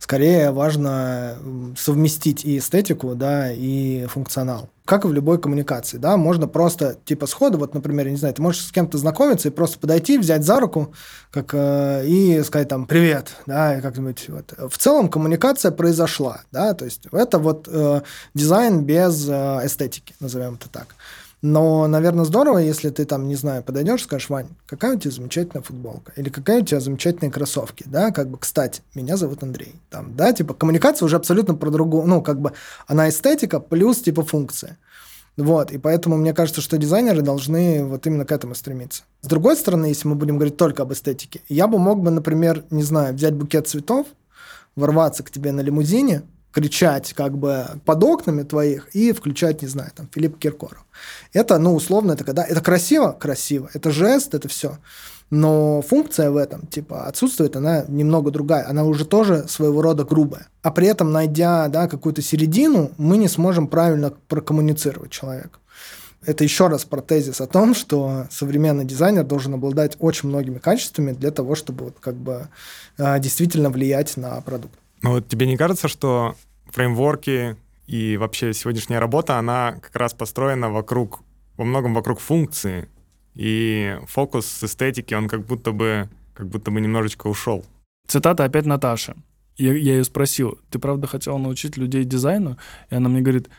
[0.02, 1.38] Скорее важно
[1.78, 4.68] совместить и эстетику, да, и функционал.
[4.84, 8.34] Как и в любой коммуникации, да, можно просто типа сходу, вот, например, я не знаю,
[8.34, 10.92] ты можешь с кем-то знакомиться и просто подойти, взять за руку,
[11.30, 14.56] как э, и сказать там привет, да, и как-нибудь вот.
[14.72, 18.02] В целом коммуникация произошла, да, то есть это вот э,
[18.34, 20.96] дизайн без э, эстетики, назовем это так.
[21.42, 25.64] Но, наверное, здорово, если ты там, не знаю, подойдешь, скажешь, Вань, какая у тебя замечательная
[25.64, 30.16] футболка, или какая у тебя замечательные кроссовки, да, как бы, кстати, меня зовут Андрей, там,
[30.16, 32.54] да, типа, коммуникация уже абсолютно про другую, ну, как бы,
[32.86, 34.78] она эстетика плюс, типа, функция.
[35.36, 39.04] Вот, и поэтому мне кажется, что дизайнеры должны вот именно к этому стремиться.
[39.22, 42.66] С другой стороны, если мы будем говорить только об эстетике, я бы мог бы, например,
[42.70, 44.06] не знаю, взять букет цветов,
[44.76, 49.92] ворваться к тебе на лимузине, кричать как бы под окнами твоих и включать, не знаю,
[49.96, 50.86] там, Филипп Киркоров.
[51.34, 52.44] Это, ну, условно, это когда...
[52.44, 53.12] Это красиво?
[53.12, 53.70] Красиво.
[53.74, 54.78] Это жест, это все.
[55.30, 58.68] Но функция в этом, типа, отсутствует, она немного другая.
[58.68, 60.48] Она уже тоже своего рода грубая.
[60.62, 65.60] А при этом, найдя, да, какую-то середину, мы не сможем правильно прокоммуницировать человека.
[66.24, 71.14] Это еще раз про тезис о том, что современный дизайнер должен обладать очень многими качествами
[71.14, 72.50] для того, чтобы вот как бы
[73.00, 74.78] а, действительно влиять на продукт.
[75.04, 76.36] Ну вот тебе не кажется, что
[76.66, 81.22] фреймворки и вообще сегодняшняя работа, она как раз построена вокруг,
[81.58, 82.88] во многом вокруг функции,
[83.34, 87.66] и фокус с эстетики, он как будто бы, как будто бы немножечко ушел.
[88.08, 89.16] Цитата опять Наташи.
[89.58, 92.58] Я, я ее спросил, ты правда хотела научить людей дизайну?
[92.90, 93.50] И она мне говорит,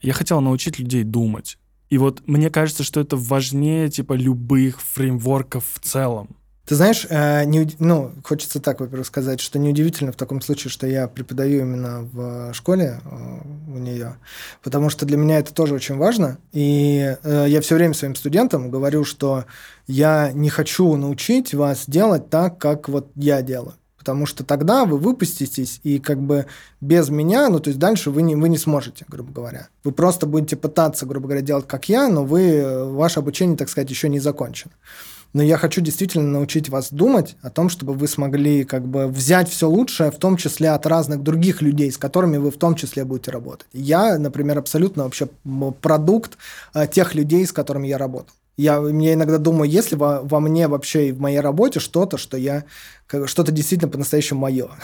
[0.00, 1.58] я хотела научить людей думать.
[1.90, 6.36] И вот мне кажется, что это важнее типа любых фреймворков в целом.
[6.66, 10.86] Ты знаешь, э, не, ну, хочется так, во-первых, сказать, что неудивительно в таком случае, что
[10.86, 14.16] я преподаю именно в школе э, у нее,
[14.62, 16.38] потому что для меня это тоже очень важно.
[16.52, 19.44] И э, я все время своим студентам говорю, что
[19.86, 23.74] я не хочу научить вас делать так, как вот я делаю.
[23.98, 26.46] Потому что тогда вы выпуститесь, и как бы
[26.80, 29.68] без меня, ну, то есть дальше вы не, вы не сможете, грубо говоря.
[29.82, 33.90] Вы просто будете пытаться, грубо говоря, делать как я, но вы, ваше обучение, так сказать,
[33.90, 34.72] еще не закончено
[35.34, 39.50] но я хочу действительно научить вас думать о том, чтобы вы смогли как бы взять
[39.50, 43.04] все лучшее, в том числе от разных других людей, с которыми вы в том числе
[43.04, 43.66] будете работать.
[43.72, 45.28] Я, например, абсолютно вообще
[45.82, 46.38] продукт
[46.72, 48.34] э, тех людей, с которыми я работал.
[48.56, 52.36] Я, я иногда думаю, если во, во мне вообще и в моей работе что-то, что
[52.36, 52.64] я
[53.26, 54.70] что-то действительно по-настоящему мое.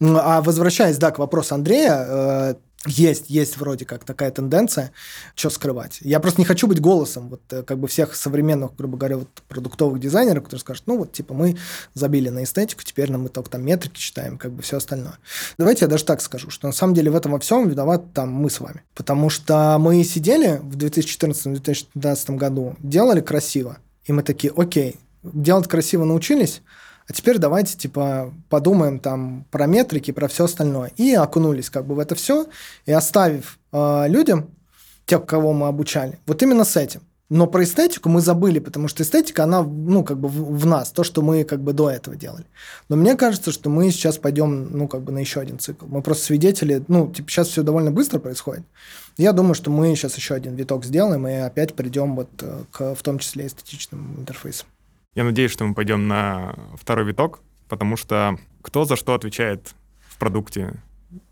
[0.00, 2.54] Ну, а возвращаясь, да, к вопросу Андрея, э,
[2.86, 4.92] есть, есть вроде как такая тенденция,
[5.34, 5.98] что скрывать.
[6.00, 9.28] Я просто не хочу быть голосом вот э, как бы всех современных, грубо говоря, вот
[9.48, 11.56] продуктовых дизайнеров, которые скажут, ну вот типа мы
[11.94, 15.18] забили на эстетику, теперь нам мы только там метрики читаем, как бы все остальное.
[15.58, 18.30] Давайте я даже так скажу, что на самом деле в этом во всем виноват там
[18.30, 18.82] мы с вами.
[18.94, 26.04] Потому что мы сидели в 2014-2015 году, делали красиво, и мы такие, окей, делать красиво
[26.04, 26.62] научились,
[27.08, 30.92] а теперь давайте, типа, подумаем там про метрики, про все остальное.
[30.96, 32.46] И окунулись как бы в это все,
[32.84, 34.50] и оставив э, людям,
[35.06, 37.00] тех, кого мы обучали, вот именно с этим.
[37.30, 40.90] Но про эстетику мы забыли, потому что эстетика, она, ну, как бы в, в нас,
[40.90, 42.46] то, что мы как бы до этого делали.
[42.88, 45.84] Но мне кажется, что мы сейчас пойдем, ну, как бы на еще один цикл.
[45.86, 48.64] Мы просто свидетели, ну, типа, сейчас все довольно быстро происходит.
[49.18, 52.94] Я думаю, что мы сейчас еще один виток сделаем и опять придем вот э, к,
[52.94, 54.66] в том числе, эстетичным интерфейсам.
[55.18, 60.16] Я надеюсь, что мы пойдем на второй виток, потому что кто за что отвечает в
[60.16, 60.80] продукте?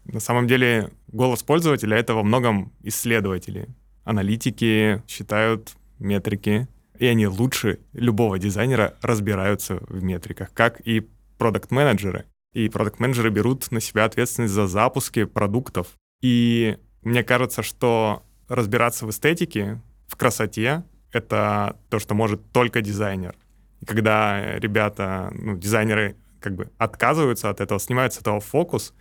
[0.06, 3.68] На самом деле голос пользователя— это во многом исследователи.
[4.02, 6.66] Аналитики считают метрики,
[6.98, 12.24] и они лучше любого дизайнера разбираются в метриках, как и продукт-менеджеры.
[12.54, 15.94] И продукт-менеджеры берут на себя ответственность за запуски продуктов.
[16.22, 23.36] И мне кажется, что разбираться в эстетике, в красоте— это то, что может только дизайнер.
[23.80, 28.94] И когда ребята, ну, дизайнеры как бы отказываются от этого, снимают с этого фокус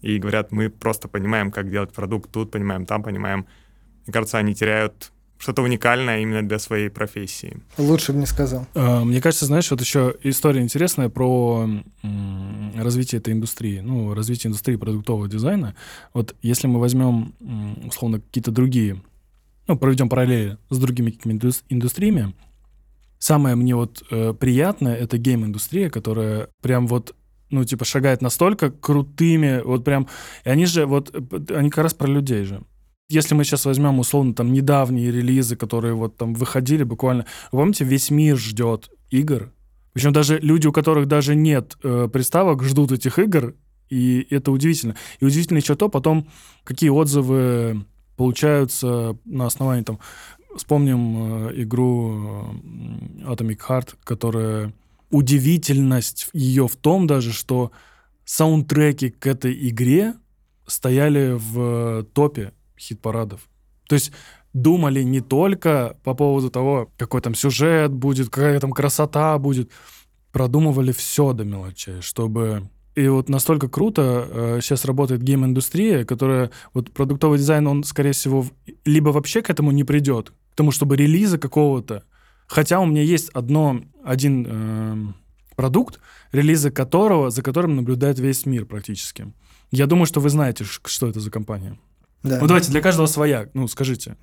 [0.00, 3.46] и говорят, мы просто понимаем, как делать продукт, тут понимаем, там понимаем,
[4.06, 7.60] мне кажется, они теряют что-то уникальное именно для своей профессии.
[7.78, 8.66] Лучше бы не сказал.
[8.74, 11.68] А, мне кажется, знаешь, вот еще история интересная про
[12.74, 15.76] развитие этой индустрии, ну, развитие индустрии продуктового дизайна.
[16.12, 17.34] Вот если мы возьмем,
[17.86, 19.00] условно, какие-то другие,
[19.68, 22.34] ну, проведем параллели с другими какими-то индустриями,
[23.18, 27.14] самое мне вот э, приятное— это гейм-индустрия, которая прям вот
[27.50, 30.06] ну, типа, шагает настолько крутыми, вот прям,
[30.44, 31.14] и они же, вот,
[31.50, 32.62] они как раз про людей же
[33.10, 37.84] если мы сейчас возьмем, условно, там, недавние релизы, которые вот там выходили буквально, вы помните,
[37.84, 39.50] весь мир ждет игр,
[39.92, 43.54] причем даже люди, у которых даже нет э, приставок, ждут этих игр,
[43.88, 44.94] и это удивительно.
[45.18, 46.28] И удивительно еще то, потом,
[46.64, 47.84] какие отзывы
[48.16, 49.98] получаются на основании там...
[50.56, 52.52] Вспомним э, игру
[53.22, 54.72] э, Atomic Heart, которая...
[55.10, 57.72] Удивительность ее в том даже, что
[58.26, 60.12] саундтреки к этой игре
[60.66, 63.48] стояли в топе хит-парадов.
[63.88, 64.12] То есть
[64.52, 69.70] думали не только по поводу того, какой там сюжет будет, какая там красота будет,
[70.32, 72.68] продумывали все до мелочей, чтобы...
[72.98, 76.50] И вот настолько круто э, сейчас работает гейм-индустрия, которая...
[76.74, 78.44] Вот продуктовый дизайн, он, скорее всего,
[78.84, 82.02] либо вообще к этому не придет, к тому, чтобы релиза какого-то...
[82.48, 84.96] Хотя у меня есть одно, один э,
[85.54, 86.00] продукт,
[86.32, 89.32] релизы которого, за которым наблюдает весь мир практически.
[89.70, 91.78] Я думаю, что вы знаете, что это за компания.
[92.24, 92.40] Да.
[92.40, 94.16] Ну давайте для каждого своя, ну скажите.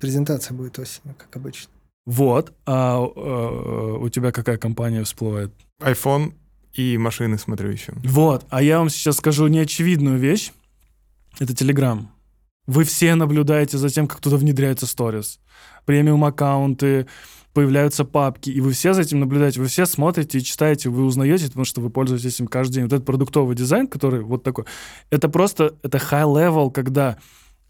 [0.00, 1.70] Презентация будет осенью, как обычно.
[2.06, 2.52] Вот.
[2.64, 5.52] А, а у тебя какая компания всплывает?
[5.80, 6.32] iPhone
[6.76, 7.92] и машины смотрю еще.
[8.04, 8.46] Вот.
[8.50, 10.52] А я вам сейчас скажу неочевидную вещь.
[11.38, 12.06] Это Telegram.
[12.66, 15.38] Вы все наблюдаете за тем, как туда внедряются сторис.
[15.84, 17.06] Премиум аккаунты,
[17.56, 21.46] появляются папки, и вы все за этим наблюдаете, вы все смотрите и читаете, вы узнаете,
[21.46, 22.82] потому что вы пользуетесь этим каждый день.
[22.84, 24.66] Вот этот продуктовый дизайн, который вот такой,
[25.08, 27.16] это просто, это high level, когда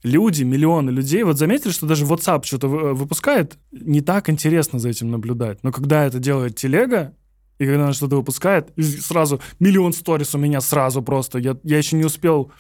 [0.02, 5.10] люди, миллионы людей, вот заметили, что даже WhatsApp что-то выпускает, не так интересно за этим
[5.10, 5.62] наблюдать.
[5.62, 7.14] Но когда это делает телега,
[7.58, 11.38] и когда она что-то выпускает, сразу миллион сторис у меня сразу просто.
[11.38, 12.52] Я, я еще не успел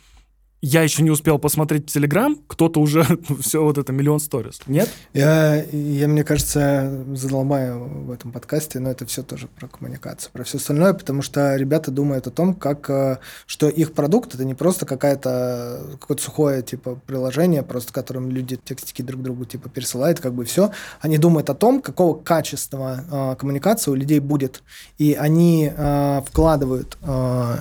[0.66, 3.06] я еще не успел посмотреть Телеграм, кто-то уже
[3.40, 4.60] все вот это миллион сторис.
[4.66, 4.90] Нет?
[5.12, 10.42] Я, я, мне кажется, задолбаю в этом подкасте, но это все тоже про коммуникацию, про
[10.42, 14.54] все остальное, потому что ребята думают о том, как, э, что их продукт это не
[14.54, 20.34] просто какая-то какое-то сухое типа приложение, просто которым люди текстики друг другу типа пересылают, как
[20.34, 20.72] бы все.
[21.00, 24.64] Они думают о том, какого качества э, коммуникации у людей будет,
[24.98, 27.56] и они э, вкладывают э,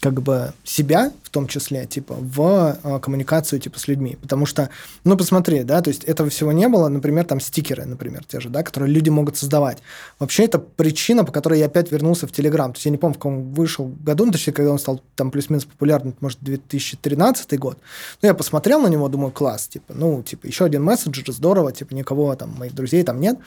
[0.00, 4.16] как бы себя том числе, типа, в э, коммуникацию, типа, с людьми.
[4.22, 4.70] Потому что,
[5.02, 8.48] ну, посмотри, да, то есть этого всего не было, например, там стикеры, например, те же,
[8.48, 9.78] да, которые люди могут создавать.
[10.20, 12.72] Вообще это причина, по которой я опять вернулся в Телеграм.
[12.72, 15.32] То есть я не помню, в каком вышел году, ну, точнее, когда он стал там
[15.32, 17.78] плюс-минус популярным, может, 2013 год.
[18.22, 21.94] Но я посмотрел на него, думаю, класс, типа, ну, типа, еще один мессенджер, здорово, типа,
[21.94, 23.38] никого там, моих друзей там нет.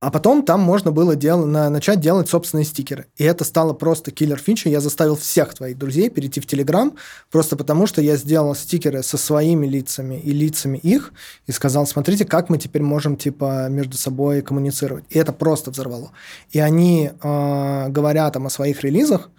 [0.00, 1.46] А потом там можно было дел...
[1.46, 1.70] на...
[1.70, 3.06] начать делать собственные стикеры.
[3.16, 4.68] И это стало просто киллер фича.
[4.68, 6.94] Я заставил всех твоих друзей перейти в Телеграм,
[7.32, 11.12] просто потому что я сделал стикеры со своими лицами и лицами их,
[11.46, 15.04] и сказал, смотрите, как мы теперь можем типа между собой коммуницировать.
[15.08, 16.12] И это просто взорвало.
[16.50, 19.30] И они, э, говоря там о своих релизах,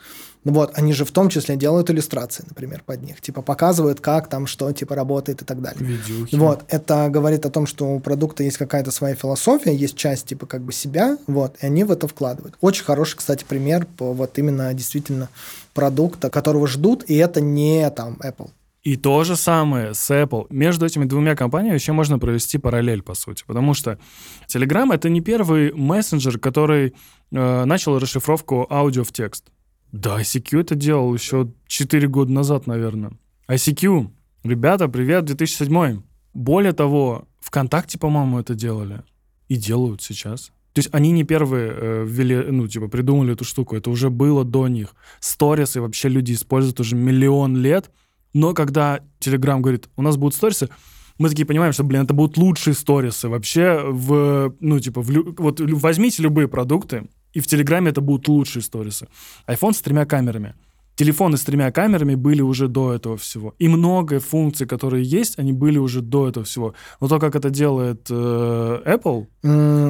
[0.43, 3.21] ну вот, они же в том числе делают иллюстрации, например, под них.
[3.21, 5.85] Типа показывают, как там что типа работает и так далее.
[5.85, 6.35] Видюхи.
[6.35, 10.45] Вот, это говорит о том, что у продукта есть какая-то своя философия, есть часть типа
[10.45, 12.55] как бы себя, вот, и они в это вкладывают.
[12.59, 15.29] Очень хороший, кстати, пример по вот именно действительно
[15.73, 18.51] продукта, которого ждут, и это не там Apple.
[18.83, 20.47] И то же самое с Apple.
[20.49, 23.43] Между этими двумя компаниями еще можно провести параллель, по сути.
[23.47, 23.97] Потому что
[24.53, 26.93] Telegram— это не первый мессенджер, который
[27.31, 29.51] э, начал расшифровку аудио в текст.
[29.93, 33.13] Да, ICQ это делал еще 4 года назад, наверное.
[33.47, 34.09] ICQ.
[34.43, 36.01] Ребята, привет, 2007.
[36.33, 39.03] Более того, ВКонтакте, по-моему, это делали.
[39.47, 40.51] И делают сейчас.
[40.73, 43.75] То есть они не первые э, ввели, ну, типа, придумали эту штуку.
[43.75, 44.95] Это уже было до них.
[45.19, 47.91] Сторисы вообще люди используют уже миллион лет.
[48.33, 50.69] Но когда Telegram говорит, у нас будут сторисы,
[51.19, 55.59] мы такие понимаем, что, блин, это будут лучшие сторисы вообще в, ну, типа, в, вот
[55.59, 59.07] возьмите любые продукты, и в Телеграме это будут лучшие сторисы.
[59.47, 60.55] iPhone с тремя камерами.
[60.95, 63.55] Телефоны с тремя камерами были уже до этого всего.
[63.57, 66.75] И много функций, которые есть, они были уже до этого всего.
[66.99, 69.25] Но то, как это делает э, Apple...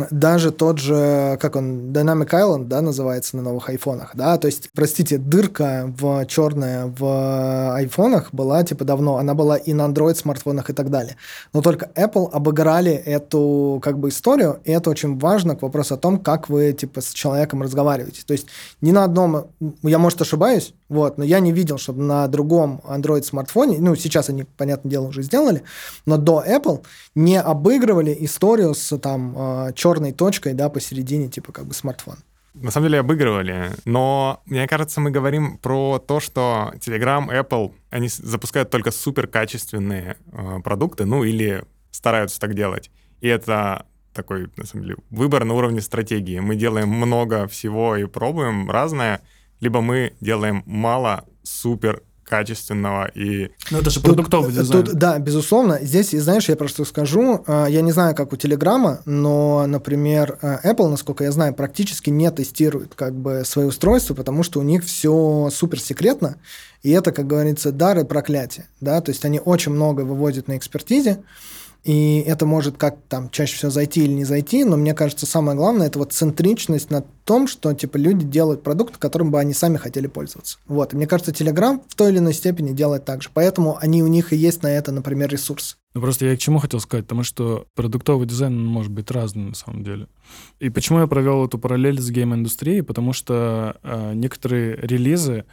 [0.09, 4.69] Даже тот же, как он, Dynamic Island, да, называется на новых айфонах, да, то есть,
[4.73, 10.71] простите, дырка в черная в айфонах была, типа, давно, она была и на Android смартфонах
[10.71, 11.17] и так далее.
[11.53, 15.97] Но только Apple обыграли эту, как бы, историю, и это очень важно к вопросу о
[15.97, 18.23] том, как вы, типа, с человеком разговариваете.
[18.25, 18.47] То есть,
[18.81, 19.47] ни на одном,
[19.83, 24.29] я, может, ошибаюсь, Вот, но я не видел, чтобы на другом Android смартфоне, ну, сейчас
[24.29, 25.63] они, понятное дело, уже сделали,
[26.05, 26.85] но до Apple
[27.15, 32.17] не обыгрывали историю с там а, черной точкой, да, посередине, типа как бы смартфон.
[32.53, 38.07] На самом деле обыгрывали, но мне кажется, мы говорим про то, что Telegram, Apple, они
[38.07, 42.91] запускают только супер качественные э, продукты, ну или стараются так делать.
[43.19, 46.37] И это такой, на самом деле, выбор на уровне стратегии.
[46.37, 49.21] Мы делаем много всего и пробуем разное,
[49.63, 53.51] либо мы делаем мало супер качественного и...
[53.71, 54.85] Ну, это же продуктовый тут, дизайн.
[54.85, 55.79] Тут, да, безусловно.
[55.81, 60.59] Здесь, знаешь, я просто скажу, а, я не знаю, как у Телеграма, но, например, а,
[60.63, 64.83] Apple, насколько я знаю, практически не тестирует как бы свои устройства, потому что у них
[64.83, 66.37] все супер секретно,
[66.81, 70.57] и это, как говорится, дар и проклятие, да, то есть они очень много выводят на
[70.57, 71.23] экспертизе,
[71.83, 75.57] и это может как там чаще всего зайти или не зайти, но мне кажется, самое
[75.57, 79.75] главное это вот центричность на том, что типа люди делают продукт, которым бы они сами
[79.75, 80.59] хотели пользоваться.
[80.65, 80.93] Вот.
[80.93, 83.29] И мне кажется, Telegram в той или иной степени делает так же.
[83.33, 85.77] Поэтому они у них и есть на это, например, ресурс.
[85.93, 89.55] Ну просто я к чему хотел сказать, потому что продуктовый дизайн может быть разным на
[89.55, 90.07] самом деле.
[90.59, 92.81] И почему я провел эту параллель с гейм-индустрией?
[92.81, 95.43] Потому что э, некоторые релизы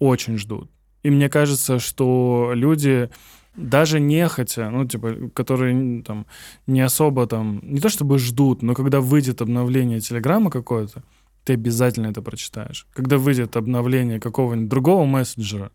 [0.00, 0.70] очень ждут.
[1.04, 3.10] И мне кажется, что люди
[3.58, 6.26] даже нехотя, ну, типа, которые там
[6.66, 11.02] не особо там, не то чтобы ждут, но когда выйдет обновление Телеграма какое-то,
[11.44, 12.86] ты обязательно это прочитаешь.
[12.92, 15.72] Когда выйдет обновление какого-нибудь другого мессенджера,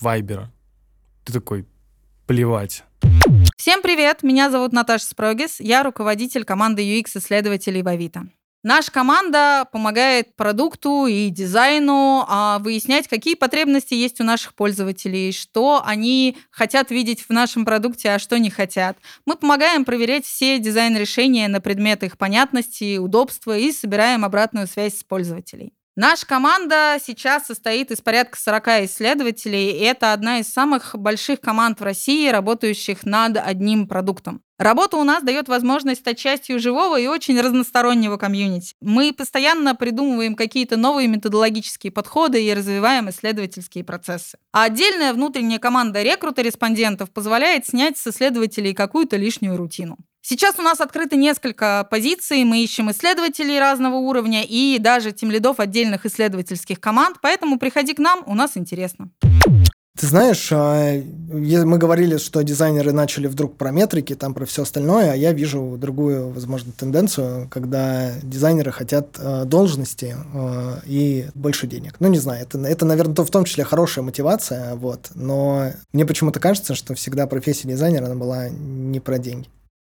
[0.00, 0.52] Вайбера,
[1.24, 1.66] ты такой,
[2.26, 2.84] плевать.
[3.56, 8.24] Всем привет, меня зовут Наташа Спрогис, я руководитель команды UX-исследователей в Авито.
[8.64, 15.82] Наша команда помогает продукту и дизайну а, выяснять, какие потребности есть у наших пользователей, что
[15.84, 18.96] они хотят видеть в нашем продукте, а что не хотят.
[19.26, 25.02] Мы помогаем проверять все дизайн-решения на предмет их понятности, удобства и собираем обратную связь с
[25.02, 25.72] пользователей.
[25.96, 31.80] Наша команда сейчас состоит из порядка 40 исследователей, и это одна из самых больших команд
[31.80, 34.40] в России, работающих над одним продуктом.
[34.62, 38.76] Работа у нас дает возможность стать частью живого и очень разностороннего комьюнити.
[38.80, 44.38] Мы постоянно придумываем какие-то новые методологические подходы и развиваем исследовательские процессы.
[44.52, 49.98] А отдельная внутренняя команда рекрута респондентов позволяет снять с исследователей какую-то лишнюю рутину.
[50.20, 56.06] Сейчас у нас открыто несколько позиций, мы ищем исследователей разного уровня и даже тимлидов отдельных
[56.06, 59.10] исследовательских команд, поэтому приходи к нам, у нас интересно.
[59.98, 65.12] Ты знаешь, а, мы говорили, что дизайнеры начали вдруг про метрики, там про все остальное,
[65.12, 71.96] а я вижу другую, возможно, тенденцию, когда дизайнеры хотят а, должности а, и больше денег.
[72.00, 76.40] Ну, не знаю, это, это, наверное, в том числе хорошая мотивация, вот, но мне почему-то
[76.40, 79.48] кажется, что всегда профессия дизайнера, она была не про деньги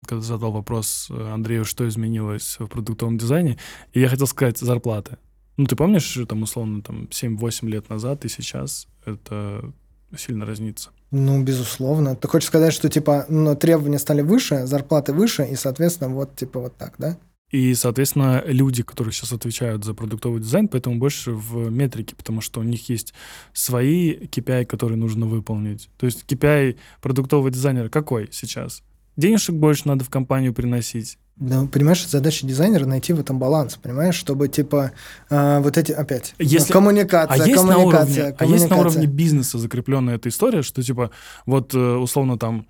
[0.06, 3.58] когда задал вопрос Андрею, что изменилось в продуктовом дизайне,
[3.92, 5.18] и я хотел сказать зарплаты.
[5.58, 9.74] Ну, ты помнишь, там, условно, там, 7-8 лет назад и сейчас это
[10.16, 10.92] сильно разнится?
[11.12, 12.16] Ну, безусловно.
[12.16, 16.60] Ты хочешь сказать, что, типа, ну, требования стали выше, зарплаты выше, и, соответственно, вот, типа,
[16.60, 17.18] вот так, да?
[17.50, 22.60] И, соответственно, люди, которые сейчас отвечают за продуктовый дизайн, поэтому больше в метрике, потому что
[22.60, 23.14] у них есть
[23.54, 25.90] свои KPI, которые нужно выполнить.
[25.98, 28.84] То есть KPI продуктового дизайнера какой сейчас?
[29.18, 31.18] Денежек больше надо в компанию приносить.
[31.36, 34.92] Да, понимаешь, задача дизайнера найти в этом баланс, понимаешь, чтобы типа
[35.30, 38.48] э, вот эти опять Если, коммуникация, а есть коммуникация, на уровне, коммуникация.
[38.48, 41.12] А есть на уровне бизнеса закрепленная эта история, что типа
[41.46, 42.66] вот э, условно там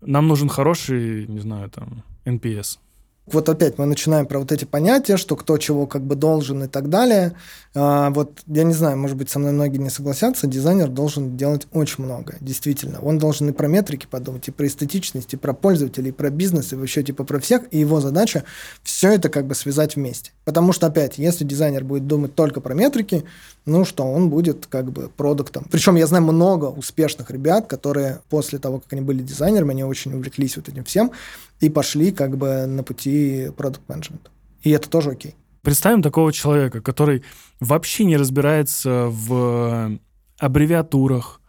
[0.00, 2.78] нам нужен хороший, не знаю, там NPS
[3.26, 6.66] вот опять мы начинаем про вот эти понятия, что кто чего как бы должен и
[6.66, 7.34] так далее.
[7.74, 11.66] А, вот я не знаю, может быть, со мной многие не согласятся, дизайнер должен делать
[11.72, 12.98] очень много, действительно.
[13.00, 16.72] Он должен и про метрики подумать, и про эстетичность, и про пользователей, и про бизнес,
[16.72, 18.44] и вообще типа про всех, и его задача
[18.82, 20.32] все это как бы связать вместе.
[20.44, 23.24] Потому что, опять, если дизайнер будет думать только про метрики,
[23.66, 25.66] ну что, он будет как бы продуктом.
[25.70, 30.12] Причем я знаю много успешных ребят, которые после того, как они были дизайнерами, они очень
[30.14, 31.12] увлеклись вот этим всем,
[31.60, 34.30] и пошли как бы на пути продукт менеджмента.
[34.62, 35.34] И это тоже окей.
[35.62, 37.22] Представим такого человека, который
[37.60, 39.98] вообще не разбирается в
[40.38, 41.40] аббревиатурах,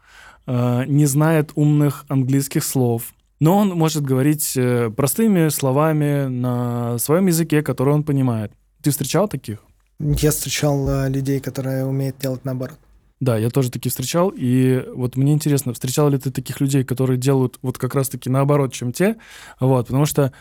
[0.47, 7.27] э, не знает умных английских слов, но он может говорить э, простыми словами на своем
[7.27, 8.51] языке, который он понимает.
[8.83, 9.59] Ты встречал таких?
[9.99, 12.77] Я встречал э, людей, которые умеют делать наоборот.
[13.21, 17.19] Да, я тоже такие встречал, и вот мне интересно, встречал ли ты таких людей, которые
[17.19, 19.15] делают вот как раз-таки наоборот, чем те,
[19.59, 20.33] вот, потому что...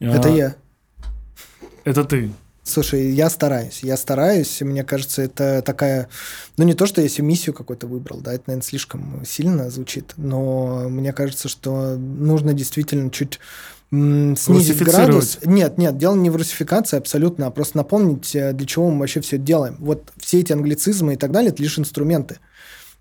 [0.00, 0.56] Это а, я.
[1.84, 2.32] Это ты.
[2.64, 6.08] Слушай, я стараюсь, я стараюсь, мне кажется, это такая,
[6.56, 10.14] ну не то, что я себе миссию какую-то выбрал, да, это, наверное, слишком сильно звучит,
[10.16, 13.38] но мне кажется, что нужно действительно чуть
[14.36, 15.38] снизить градус.
[15.44, 19.20] Нет, нет, дело не в русификации абсолютно, а просто напомнить, э, для чего мы вообще
[19.20, 19.76] все это делаем.
[19.78, 22.38] Вот все эти англицизмы и так далее, это лишь инструменты.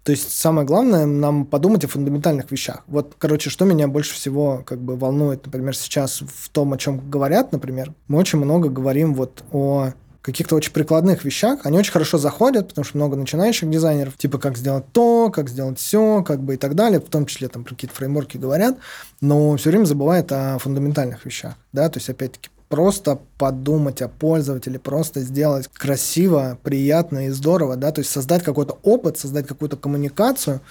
[0.04, 2.84] То есть самое главное нам подумать о фундаментальных вещах.
[2.88, 7.10] Вот, короче, что меня больше всего как бы волнует, например, сейчас в том, о чем
[7.10, 12.18] говорят, например, мы очень много говорим вот о каких-то очень прикладных вещах, они очень хорошо
[12.18, 16.54] заходят, потому что много начинающих дизайнеров, типа как сделать то, как сделать все, как бы
[16.54, 18.78] и так далее, в том числе там про какие-то фреймворки говорят,
[19.20, 24.80] но все время забывают о фундаментальных вещах, да, то есть опять-таки просто подумать о пользователе,
[24.80, 30.62] просто сделать красиво, приятно и здорово, да, то есть создать какой-то опыт, создать какую-то коммуникацию,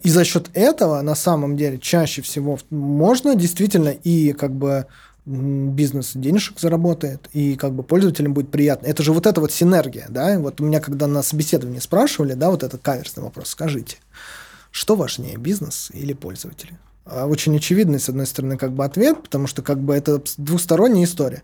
[0.00, 4.86] и за счет этого на самом деле чаще всего можно действительно и как бы
[5.26, 8.86] бизнес денежек заработает, и как бы пользователям будет приятно.
[8.86, 12.50] Это же вот эта вот синергия, да, вот у меня когда на собеседовании спрашивали, да,
[12.50, 13.96] вот этот каверсный вопрос, скажите,
[14.70, 16.78] что важнее, бизнес или пользователи?
[17.06, 21.04] А очень очевидный, с одной стороны, как бы ответ, потому что как бы это двухсторонняя
[21.04, 21.42] история.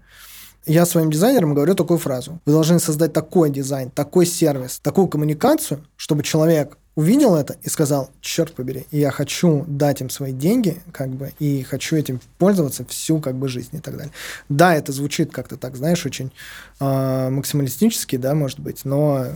[0.66, 2.38] Я своим дизайнерам говорю такую фразу.
[2.44, 8.10] Вы должны создать такой дизайн, такой сервис, такую коммуникацию, чтобы человек увидел это и сказал,
[8.20, 13.20] черт побери, я хочу дать им свои деньги, как бы, и хочу этим пользоваться всю,
[13.20, 14.12] как бы, жизнь и так далее.
[14.48, 16.32] Да, это звучит как-то так, знаешь, очень
[16.80, 19.26] э, максималистически, да, может быть, но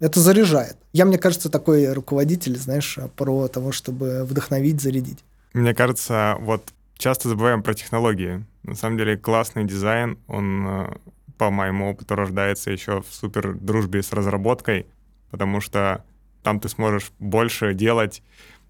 [0.00, 0.76] это заряжает.
[0.92, 5.24] Я, мне кажется, такой руководитель, знаешь, про того, чтобы вдохновить, зарядить.
[5.54, 6.62] Мне кажется, вот
[6.98, 8.44] часто забываем про технологии.
[8.62, 10.96] На самом деле классный дизайн, он э,
[11.38, 14.86] по моему опыту рождается еще в супер дружбе с разработкой,
[15.30, 16.04] потому что
[16.46, 18.22] там ты сможешь больше делать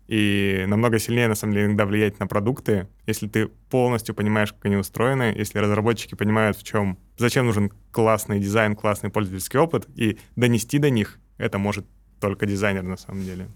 [0.08, 4.64] и намного сильнее, на самом деле, иногда влиять на продукты, если ты полностью понимаешь, как
[4.64, 10.16] они устроены, если разработчики понимают, в чем, зачем нужен классный дизайн, классный пользовательский опыт, и
[10.36, 11.84] донести до них это может
[12.18, 13.48] только дизайнер на самом деле.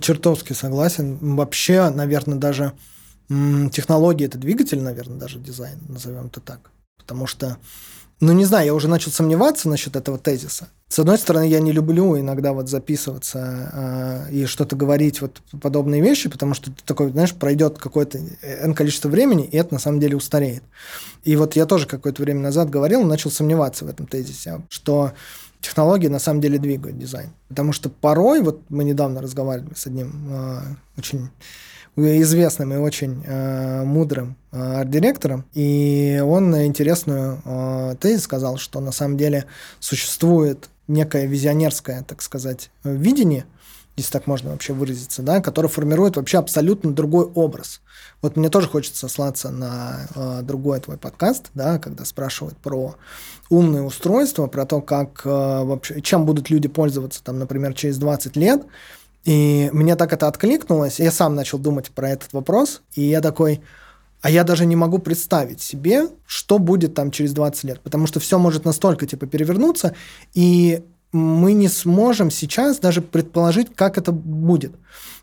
[0.00, 1.18] Чертовски согласен.
[1.36, 2.72] Вообще, наверное, даже
[3.28, 6.70] технология– это двигатель, наверное, даже дизайн, назовем это так.
[6.96, 7.58] Потому что
[8.20, 10.68] ну, не знаю, я уже начал сомневаться насчет этого тезиса.
[10.88, 16.00] С одной стороны, я не люблю иногда вот записываться э, и что-то говорить вот подобные
[16.00, 19.98] вещи, потому что ты такой, знаешь, пройдет какое-то N количество времени, и это на самом
[19.98, 20.62] деле устареет.
[21.24, 25.12] И вот я тоже какое-то время назад говорил, начал сомневаться в этом тезисе, что
[25.60, 27.30] технологии на самом деле двигают дизайн.
[27.48, 30.60] Потому что порой, вот мы недавно разговаривали с одним э,
[30.98, 31.30] очень
[31.96, 38.92] известным и очень э, мудрым э, арт-директором, и он интересную э, тезис сказал, что на
[38.92, 39.46] самом деле
[39.80, 43.46] существует некое визионерское, так сказать, видение,
[43.96, 47.80] если так можно вообще выразиться, да, которое формирует вообще абсолютно другой образ.
[48.22, 52.96] Вот мне тоже хочется сослаться на э, другой твой подкаст, да, когда спрашивают про
[53.48, 58.36] умные устройства, про то, как э, вообще, чем будут люди пользоваться, там, например, через 20
[58.36, 58.66] лет,
[59.26, 63.60] и мне так это откликнулось, я сам начал думать про этот вопрос, и я такой,
[64.22, 68.20] а я даже не могу представить себе, что будет там через 20 лет, потому что
[68.20, 69.94] все может настолько типа перевернуться,
[70.32, 74.76] и мы не сможем сейчас даже предположить, как это будет.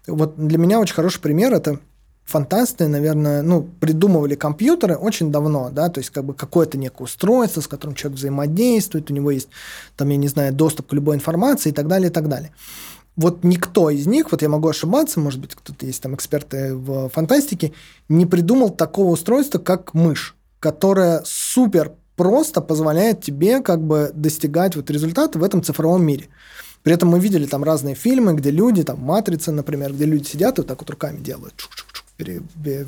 [0.05, 1.79] Вот для меня очень хороший пример это
[2.25, 7.61] фантасты, наверное, ну, придумывали компьютеры очень давно, да, то есть как бы какое-то некое устройство,
[7.61, 9.47] с которым человек взаимодействует, у него есть,
[9.95, 12.51] там, я не знаю, доступ к любой информации и так далее, и так далее
[13.15, 17.09] вот никто из них, вот я могу ошибаться, может быть, кто-то есть там эксперты в
[17.09, 17.73] фантастике,
[18.09, 24.89] не придумал такого устройства, как мышь, которая супер просто позволяет тебе как бы достигать вот
[24.89, 26.27] результата в этом цифровом мире.
[26.83, 30.57] При этом мы видели там разные фильмы, где люди, там «Матрица», например, где люди сидят
[30.57, 31.92] и вот так вот руками делают, чук-чук-чук,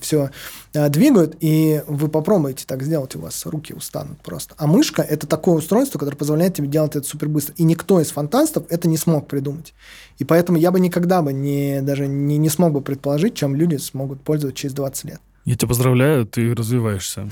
[0.02, 0.30] все
[0.74, 4.56] э, двигают, и вы попробуйте так сделать, у вас руки устанут просто.
[4.58, 7.56] А мышка– это такое устройство, которое позволяет тебе делать это супер быстро.
[7.58, 9.74] И никто из фантастов это не смог придумать.
[10.18, 13.78] И поэтому я бы никогда бы не, даже не, не смог бы предположить, чем люди
[13.78, 15.22] смогут пользоваться через 20 лет.
[15.46, 17.30] Я тебя поздравляю, ты развиваешься.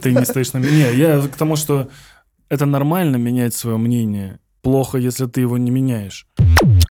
[0.00, 0.90] Ты не стоишь на меня.
[0.90, 1.88] Я к тому, что
[2.48, 4.38] это нормально менять свое мнение.
[4.62, 6.26] Плохо, если ты его не меняешь.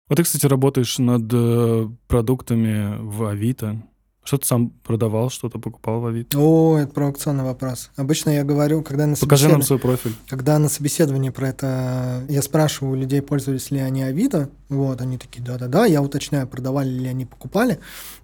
[0.07, 3.81] Вот ты, кстати, работаешь над э, продуктами в Авито.
[4.23, 6.37] Что ты сам продавал, что-то покупал в Авито?
[6.37, 7.89] О, это провокационный вопрос.
[7.95, 10.15] Обычно я говорю, когда на Покажи нам свой профиль.
[10.29, 15.17] Когда на собеседовании про это я спрашиваю у людей, пользовались ли они Авито, вот, они
[15.17, 17.79] такие, да-да-да, я уточняю, продавали ли они, покупали.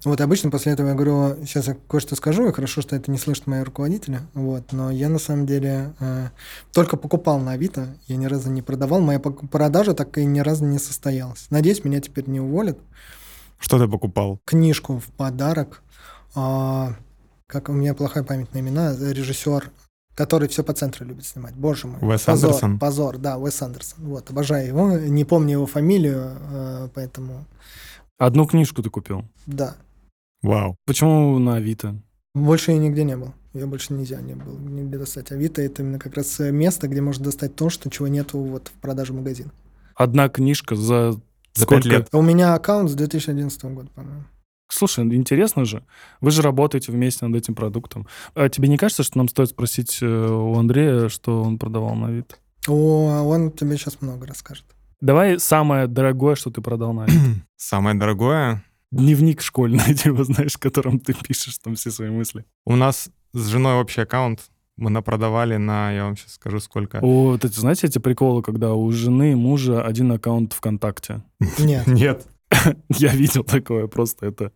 [0.06, 3.18] Вот, обычно после этого я говорю, сейчас я кое-что скажу, и хорошо, что это не
[3.18, 6.30] слышат мои руководители, вот, но я на самом деле э,
[6.74, 10.64] только покупал на Авито, я ни разу не продавал, моя продажа так и ни разу
[10.64, 11.48] не состоялась.
[11.50, 12.78] Надеюсь, меня теперь не уволят.
[13.60, 14.40] Что ты покупал?
[14.46, 15.82] Книжку в подарок
[17.48, 19.72] как у меня плохая память на имена, режиссер,
[20.16, 21.56] который все по центру любит снимать.
[21.56, 22.00] Боже мой.
[22.02, 22.80] Уэс позор, Андерсон.
[22.80, 24.06] Позор, да, Уэс Андерсон.
[24.06, 24.92] Вот, обожаю его.
[24.98, 27.46] Не помню его фамилию, а, поэтому...
[28.18, 29.26] Одну книжку ты купил?
[29.46, 29.76] Да.
[30.42, 30.76] Вау.
[30.86, 31.96] Почему на Авито?
[32.34, 33.34] Больше я нигде не был.
[33.54, 35.32] Я больше нельзя не был нигде достать.
[35.32, 38.72] Авито— это именно как раз место, где можно достать то, что чего нету вот в
[38.82, 39.52] продаже магазин.
[39.96, 41.90] Одна книжка за За пять Сколько?
[41.90, 42.10] лет.
[42.12, 44.24] У меня аккаунт с 2011 года, по-моему.
[44.70, 45.84] Слушай, ну, интересно же.
[46.22, 48.08] Вы же работаете вместе над этим продуктом.
[48.36, 52.12] А тебе не кажется, что нам стоит спросить э, у Андрея, что он продавал на
[52.12, 52.40] вид?
[52.68, 54.66] О, он тебе сейчас много расскажет.
[55.00, 57.20] Давай самое дорогое, что ты продал на вид.
[57.56, 58.64] Самое дорогое.
[58.92, 62.46] Дневник школьный, типа, знаешь, в котором ты пишешь там все свои мысли.
[62.66, 64.42] У нас с женой общий аккаунт.
[64.76, 67.00] Мы напродавали на, я вам сейчас скажу, сколько.
[67.02, 71.24] О, вот эти, знаете, эти приколы, когда у жены и мужа один аккаунт ВКонтакте?
[71.58, 71.88] Нет.
[71.88, 72.28] Нет.
[72.90, 74.52] Я видел такое, просто это...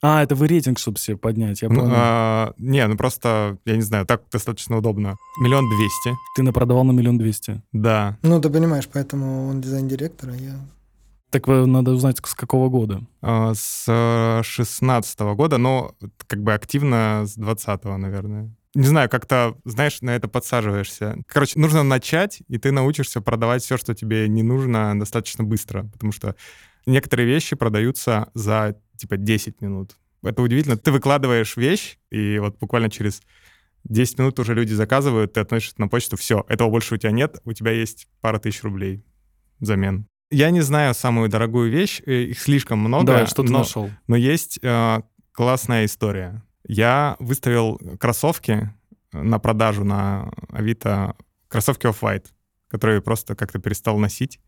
[0.00, 1.92] А, это вы рейтинг, чтобы себе поднять, я Ну, понял.
[1.92, 5.16] а, не, ну просто, я не знаю, так достаточно удобно.
[5.40, 6.16] Миллион двести.
[6.36, 7.62] Ты напродавал на миллион двести.
[7.72, 8.16] Да.
[8.22, 10.54] Ну, ты понимаешь, поэтому он дизайн-директор, а я...
[11.30, 13.02] Так э, надо узнать, с какого года.
[13.22, 15.92] А, С шестнадцатого года, но
[16.28, 18.54] как бы активно с двадцатого, наверное.
[18.74, 21.16] Не знаю, как-то, знаешь, на это подсаживаешься.
[21.26, 26.12] Короче, нужно начать, и ты научишься продавать все, что тебе не нужно, достаточно быстро, потому
[26.12, 26.36] что
[26.88, 29.96] некоторые вещи продаются за, типа, 10 минут.
[30.22, 30.76] Это удивительно.
[30.76, 33.22] Ты выкладываешь вещь, и вот буквально через
[33.84, 37.40] 10 минут уже люди заказывают, ты относишь на почту, все, этого больше у тебя нет,
[37.44, 39.04] у тебя есть пара тысяч рублей
[39.60, 40.06] взамен.
[40.30, 43.06] Я не знаю самую дорогую вещь, э, их слишком много.
[43.06, 43.90] да, что ты но- нашел?
[44.06, 45.00] но есть э,
[45.32, 46.42] классная история.
[46.66, 48.70] Я выставил кроссовки
[49.12, 51.16] на продажу на Авито,
[51.48, 52.26] кроссовки Off-White,
[52.68, 54.38] которые просто как-то перестал носить.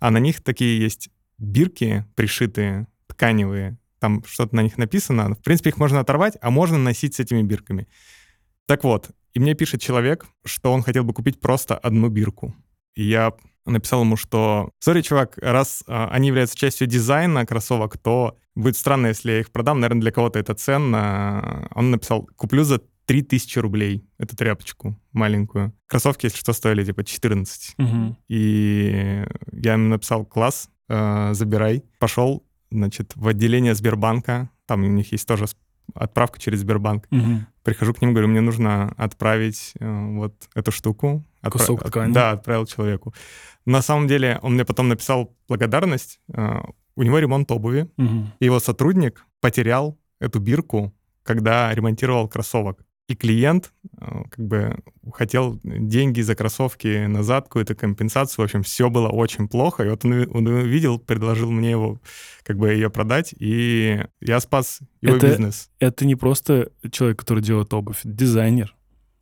[0.00, 3.78] А на них такие есть бирки пришитые, тканевые.
[3.98, 5.34] Там что-то на них написано.
[5.34, 7.88] В принципе, их можно оторвать, а можно носить с этими бирками.
[8.66, 12.54] Так вот, и мне пишет человек, что он хотел бы купить просто одну бирку.
[12.94, 13.32] И я
[13.64, 19.08] написал ему, что, сори, чувак, раз а, они являются частью дизайна кроссовок, то будет странно,
[19.08, 19.80] если я их продам.
[19.80, 21.68] Наверное, для кого-то это ценно.
[21.74, 25.72] Он написал, куплю за 3000 рублей эту тряпочку маленькую.
[25.86, 27.74] Кроссовки, если что, стоили типа 14.
[27.78, 28.16] Мгм.
[28.28, 31.84] И я ему написал, класс, э, забирай.
[31.98, 34.50] Пошел, значит, в отделение Сбербанка.
[34.66, 35.46] Там у них есть тоже
[35.94, 37.06] отправка через Сбербанк.
[37.10, 37.46] Мгм.
[37.62, 41.24] Прихожу к ним, говорю, мне нужно отправить э, вот эту штуку.
[41.42, 42.12] Отпра- Кусок от- ткани.
[42.12, 43.14] Да, отправил человеку.
[43.66, 46.20] На самом деле он мне потом написал благодарность.
[46.34, 46.60] Э,
[46.96, 47.88] у него ремонт обуви.
[47.96, 48.32] Мгм.
[48.40, 52.84] И его сотрудник потерял эту бирку, когда ремонтировал кроссовок.
[53.08, 54.76] И клиент э, как бы
[55.14, 58.42] хотел деньги за кроссовки назад, какую-то компенсацию.
[58.42, 59.84] В общем, все было очень плохо.
[59.84, 62.00] И вот он, он увидел, предложил мне его
[62.42, 65.70] как бы ее продать, и я спас его Это- бизнес.
[65.80, 68.74] Это не просто человек, который делает обувь, это дизайнер.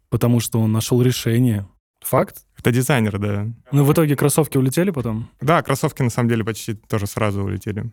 [0.08, 1.68] Потому что он нашел решение.
[2.00, 2.44] Факт.
[2.58, 3.46] Это дизайнер, да.
[3.72, 5.28] Ну, в итоге кроссовки улетели потом?
[5.40, 7.90] Да, кроссовки на самом деле почти тоже сразу улетели.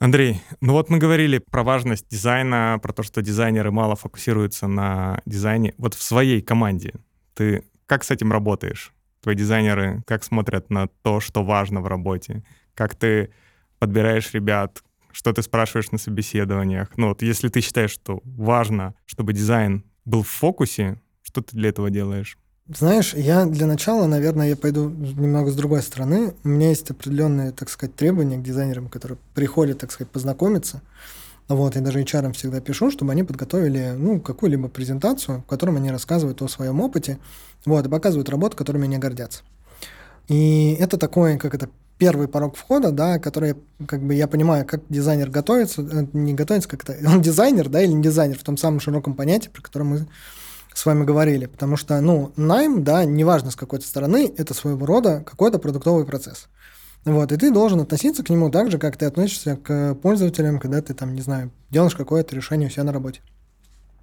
[0.00, 5.20] Андрей, ну вот мы говорили про важность дизайна, про то, что дизайнеры мало фокусируются на
[5.26, 5.74] дизайне.
[5.76, 6.94] Вот в своей команде
[7.34, 8.92] ты как с этим работаешь?
[9.22, 12.44] Твои дизайнеры как смотрят на то, что важно в работе?
[12.74, 13.32] Как ты
[13.80, 14.84] подбираешь ребят?
[15.10, 16.96] Что ты спрашиваешь на собеседованиях?
[16.96, 21.70] Ну вот если ты считаешь, что важно, чтобы дизайн был в фокусе, что ты для
[21.70, 22.38] этого делаешь?
[22.68, 26.34] Знаешь, я для начала, наверное, я пойду немного с другой стороны.
[26.44, 30.82] У меня есть определенные, так сказать, требования к дизайнерам, которые приходят, так сказать, познакомиться.
[31.48, 35.90] Вот, я даже HR всегда пишу, чтобы они подготовили, ну, какую-либо презентацию, в котором они
[35.90, 37.18] рассказывают о своем опыте,
[37.64, 39.44] вот, и показывают работы, которыми они гордятся.
[40.28, 43.56] И это такой, как это, первый порог входа, да, который,
[43.86, 47.80] как бы, я понимаю, как дизайнер готовится, э, не готовится, как это, он дизайнер, да,
[47.80, 50.06] или не дизайнер, в том самом широком понятии, про которое мы
[50.78, 55.24] с вами говорили, потому что, ну, найм, да, неважно с какой-то стороны, это своего рода
[55.26, 56.46] какой-то продуктовый процесс.
[57.04, 60.80] Вот, и ты должен относиться к нему так же, как ты относишься к пользователям, когда
[60.80, 63.22] ты там, не знаю, делаешь какое-то решение у себя на работе.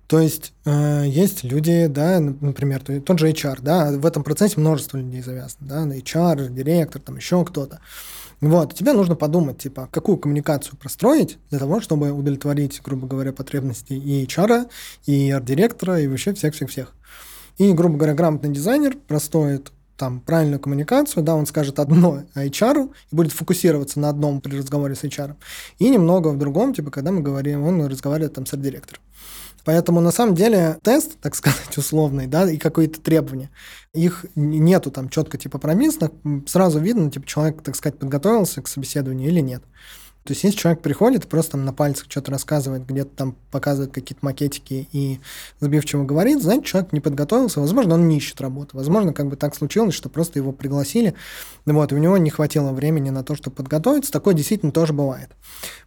[0.07, 4.59] То есть э, есть люди, да, например, то- тот же HR, да, в этом процессе
[4.59, 7.79] множество людей завязано, да, HR, директор, там еще кто-то.
[8.41, 13.93] Вот, тебе нужно подумать, типа, какую коммуникацию простроить для того, чтобы удовлетворить, грубо говоря, потребности
[13.93, 14.67] и HR,
[15.05, 16.93] и арт-директора, и вообще всех-всех-всех.
[17.57, 23.15] И, грубо говоря, грамотный дизайнер простроит там правильную коммуникацию, да, он скажет одно HR и
[23.15, 25.35] будет фокусироваться на одном при разговоре с HR,
[25.79, 29.01] и немного в другом, типа, когда мы говорим, он разговаривает там с арт-директором.
[29.65, 33.49] Поэтому на самом деле тест, так сказать, условный, да, и какие-то требования,
[33.93, 38.67] их нету там четко типа прописано, м, сразу видно, типа человек, так сказать, подготовился к
[38.67, 39.63] собеседованию или нет.
[40.23, 43.93] То есть если человек приходит и просто там на пальцах что-то рассказывает, где-то там показывает
[43.93, 45.19] какие-то макетики и
[45.59, 49.55] сбивчиво говорит, значит, человек не подготовился, возможно, он не ищет работу, возможно, как бы так
[49.55, 51.13] случилось, что просто его пригласили,
[51.67, 55.29] вот, и у него не хватило времени на то, чтобы подготовиться, такое действительно тоже бывает.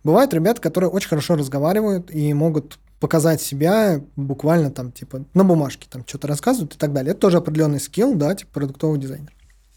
[0.04, 5.86] Бывают ребята, которые очень хорошо разговаривают и могут показать себя буквально там, типа, на бумажке,
[5.90, 7.12] там, что-то рассказывают и так далее.
[7.12, 9.32] Это тоже определенный скилл, да, типа, продуктовый дизайнер.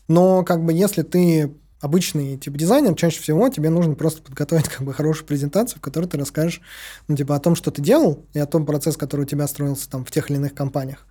[0.07, 4.81] Но, как бы, если ты обычный типа дизайнер, чаще всего тебе нужно просто подготовить как
[4.83, 6.61] бы хорошую презентацию, в которой ты расскажешь
[7.07, 9.89] ну, типа, о том, что ты делал, и о том процесс, который у тебя строился
[9.89, 11.05] там в тех или иных компаниях,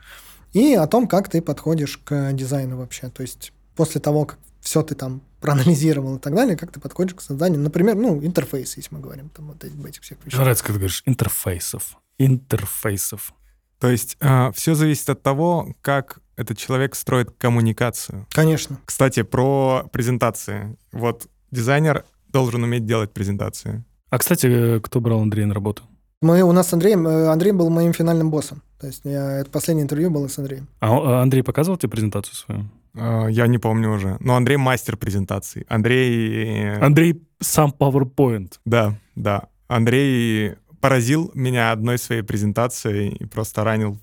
[0.53, 3.09] и о том, как ты подходишь к дизайну вообще.
[3.09, 7.14] То есть после того, как все ты там проанализировал и так далее, как ты подходишь
[7.14, 10.41] к созданию, например, ну, интерфейс, если мы говорим там вот об этих всех вещах.
[10.41, 11.97] нравится, когда ты говоришь интерфейсов.
[12.18, 13.32] Интерфейсов.
[13.78, 14.18] То есть
[14.55, 18.26] все зависит от того, как этот человек строит коммуникацию.
[18.30, 18.78] Конечно.
[18.84, 20.76] Кстати, про презентации.
[20.93, 23.84] Вот дизайнер должен уметь делать презентации.
[24.11, 25.84] А, кстати, э, кто брал Андрея на работу?
[26.23, 28.62] Мы, у нас с Андреем, э, Андрей был моим финальным боссом.
[28.79, 30.68] То есть я, это последнее интервью было с Андреем.
[30.81, 32.64] А а Андрей показывал тебе презентацию свою?
[32.95, 34.16] Э, Я не помню уже.
[34.21, 35.64] Но Андрей мастер презентаций.
[35.68, 36.75] Андрей...
[36.75, 38.53] э, Андрей сам PowerPoint.
[38.66, 39.49] Да, да.
[39.66, 43.99] Андрей поразил меня одной своей презентацией и просто ранил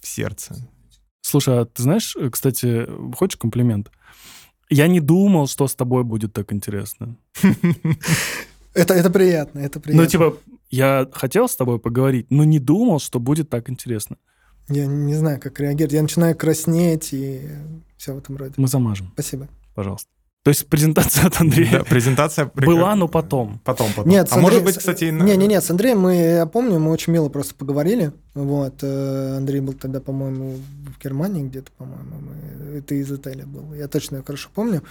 [0.00, 0.56] в сердце.
[1.20, 3.90] Слушай, а ты знаешь, э, кстати, хочешь комплимент?
[4.70, 7.16] Я не думал, что с тобой будет так интересно.
[8.74, 10.02] Это, это приятно, это приятно.
[10.02, 10.36] Ну, типа,
[10.70, 14.16] я хотел с тобой поговорить, но не думал, что будет так интересно.
[14.68, 15.92] Я не знаю, как реагировать.
[15.94, 17.40] Я начинаю краснеть и
[17.96, 18.54] все в этом роде.
[18.58, 19.48] Мы замажем, Спасибо.
[19.74, 20.08] пожалуйста.
[20.44, 22.50] То есть презентация от Андрея Да, презентация...
[22.54, 23.60] была, но потом.
[23.64, 24.10] Потом, потом.
[24.10, 25.04] Нет, а может Андреем- быть, кстати...
[25.04, 28.12] и на- Не, не, нет, с Андреем мы, я помню, мы очень мило просто поговорили.
[28.34, 30.54] Вот, э, Андрей был тогда, по-моему,
[30.86, 33.74] в Германии где-то, по-моему, мы- ты из отеля был.
[33.74, 34.82] Я точно хорошо помню.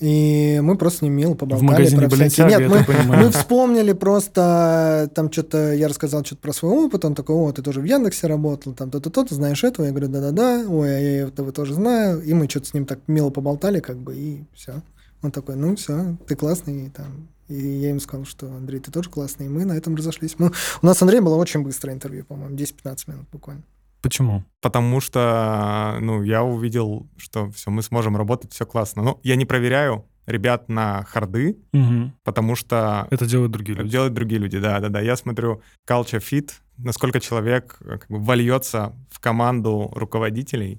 [0.00, 1.66] И мы просто с ним мило поболтали.
[1.72, 6.72] магазине про всякие- Нет, мы, мы вспомнили просто, там что-то, я рассказал что-то про свой
[6.86, 9.86] опыт, он такой, о, ты тоже в Яндексе работал, там то-то, то-то, знаешь этого?
[9.86, 12.22] Я говорю, да-да-да, ой, а я этого тоже знаю.
[12.22, 14.82] И мы что-то с ним так мило поболтали, как бы, и все.
[15.22, 17.28] Он такой, ну все, ты классный, и там.
[17.48, 20.36] И я ему сказал, что Андрей, ты тоже классный, и мы на этом разошлись.
[20.38, 23.62] Мы- у нас с Андреем было очень быстрое интервью, по-моему, 10-15 минут буквально.
[24.02, 24.44] Почему?
[24.60, 29.02] Потому что, ну, я увидел, что все, мы сможем работать, все классно.
[29.02, 32.12] Ну, я не проверяю ребят на харды, Мгм.
[32.22, 33.90] потому что Это делают другие люди.
[33.90, 35.00] делают другие люди, да, да, да.
[35.00, 40.78] Я смотрю culture fit, насколько человек э, как бы вольется в команду руководителей.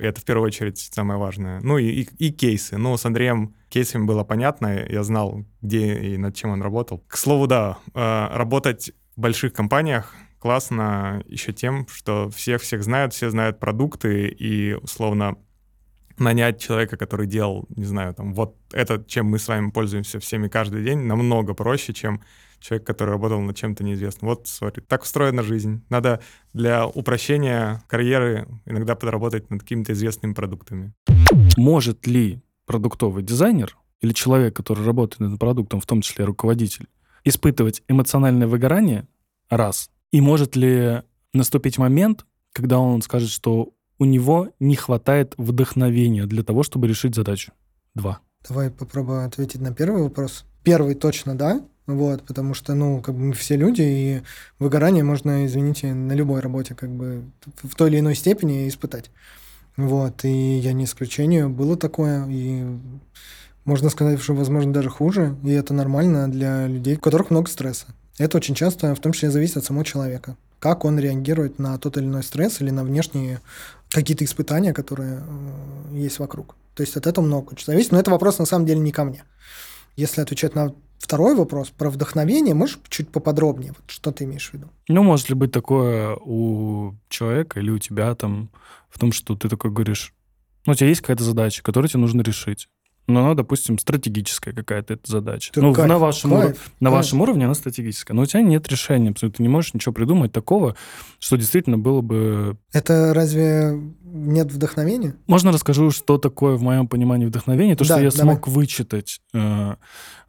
[0.00, 1.60] И это в первую очередь самое важное.
[1.60, 2.76] Ну и, и, и кейсы.
[2.76, 7.02] Ну, с Андреем кейсами было понятно, я знал, где и над чем он работал.
[7.08, 10.12] К слову, да, э, работать в больших компаниях
[10.44, 15.38] классно еще тем, что всех всех знают, все знают продукты, и условно
[16.18, 20.48] нанять человека, который делал, не знаю, там, вот это, чем мы с вами пользуемся всеми
[20.48, 22.20] каждый день, намного проще, чем
[22.60, 24.28] человек, который работал над чем-то неизвестным.
[24.28, 25.82] Вот, сори, так устроена жизнь.
[25.88, 26.20] Надо
[26.52, 30.92] для упрощения карьеры иногда подработать над какими-то известными продуктами.
[31.56, 36.86] Может ли продуктовый дизайнер или человек, который работает над продуктом, в том числе руководитель,
[37.24, 39.08] испытывать эмоциональное выгорание?
[39.48, 39.88] Раз.
[40.14, 41.02] И может ли
[41.32, 47.16] наступить момент, когда он скажет, что у него не хватает вдохновения для того, чтобы решить
[47.16, 47.50] задачу?
[47.96, 48.20] Два.
[48.48, 50.44] Давай попробую ответить на первый вопрос.
[50.62, 54.22] Первый точно да, вот, потому что, ну, как бы мы все люди, и
[54.60, 57.24] выгорание можно, извините, на любой работе как бы
[57.64, 59.10] в той или иной степени испытать.
[59.76, 62.62] Вот, и я не исключение, было такое, и
[63.64, 67.88] можно сказать, что, возможно, даже хуже, и это нормально для людей, у которых много стресса.
[68.18, 70.36] Это очень часто, в том числе, зависит от самого человека.
[70.58, 73.40] Как он реагирует на тот или иной стресс или на внешние
[73.90, 76.56] какие-то испытания, которые э, есть вокруг.
[76.74, 77.92] То есть от этого много очень зависит.
[77.92, 79.24] Но это вопрос на самом деле не ко мне.
[79.96, 83.72] Если отвечать на второй вопрос про вдохновение, можешь чуть поподробнее?
[83.72, 84.68] Вот что ты имеешь в виду?
[84.88, 88.50] Ну, может ли быть такое у человека или у тебя там
[88.88, 90.14] в том, что ты такой говоришь,
[90.66, 92.68] ну, у тебя есть какая-то задача, которую тебе нужно решить.
[93.06, 95.52] Но она, допустим, стратегическая какая-то эта задача.
[95.52, 97.04] Ты ну, кайф, на вашем, кайф, на кайф.
[97.04, 98.14] вашем уровне она стратегическая.
[98.14, 99.36] Но у тебя нет решения абсолютно.
[99.38, 100.74] Ты не можешь ничего придумать такого,
[101.18, 102.56] что действительно было бы...
[102.72, 105.16] Это разве нет вдохновения?
[105.26, 107.76] Можно расскажу, что такое в моем понимании вдохновение?
[107.76, 108.36] То, что Да, я давай.
[108.36, 109.20] смог вычитать.
[109.34, 109.74] Э,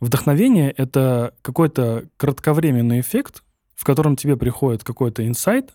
[0.01, 3.43] Вдохновение— это какой-то кратковременный эффект,
[3.75, 5.71] в котором тебе приходит какой-то инсайт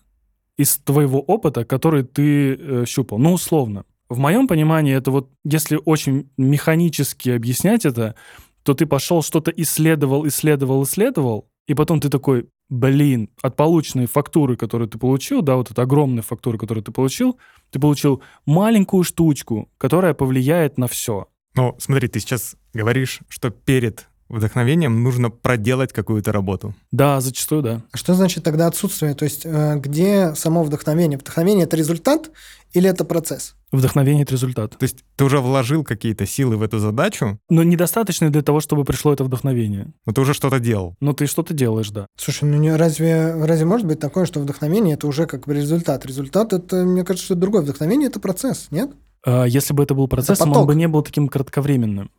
[0.57, 3.17] из твоего опыта, который ты э, щупал.
[3.17, 3.85] Ну, условно.
[4.11, 8.15] В моем понимании это вот, если очень механически объяснять это,
[8.63, 14.57] то ты пошел что-то исследовал, исследовал, исследовал, и потом ты такой, блин, от полученной фактуры,
[14.57, 17.39] которую ты получил, да, вот этой огромной фактуры, которую ты получил,
[17.69, 21.29] ты получил маленькую штучку, которая повлияет на все.
[21.55, 26.73] Ну, смотри, ты сейчас говоришь, что перед вдохновением нужно проделать какую-то работу.
[26.91, 27.81] Да, зачастую, да.
[27.91, 29.13] А что значит тогда отсутствие?
[29.13, 31.17] То есть э, где само вдохновение?
[31.17, 32.31] Вдохновение– это результат
[32.73, 33.55] или это процесс?
[33.71, 34.71] Вдохновение— это результат.
[34.77, 38.83] То есть ты уже вложил какие-то силы в эту задачу, Но недостаточно для того, чтобы
[38.85, 39.93] пришло это вдохновение.
[40.05, 40.95] но ты уже что-то делал.
[40.99, 42.07] Но ты что-то делаешь, да.
[42.17, 46.05] Слушай, ну не, разве, разве может быть такое, что вдохновение– это уже как бы результат?
[46.05, 47.61] Результат– это, мне кажется, что это другое.
[47.61, 48.91] Вдохновение– это процесс, нет?
[49.23, 50.67] А Если бы это был процессом, он поток.
[50.67, 52.09] бы не был таким кратковременным.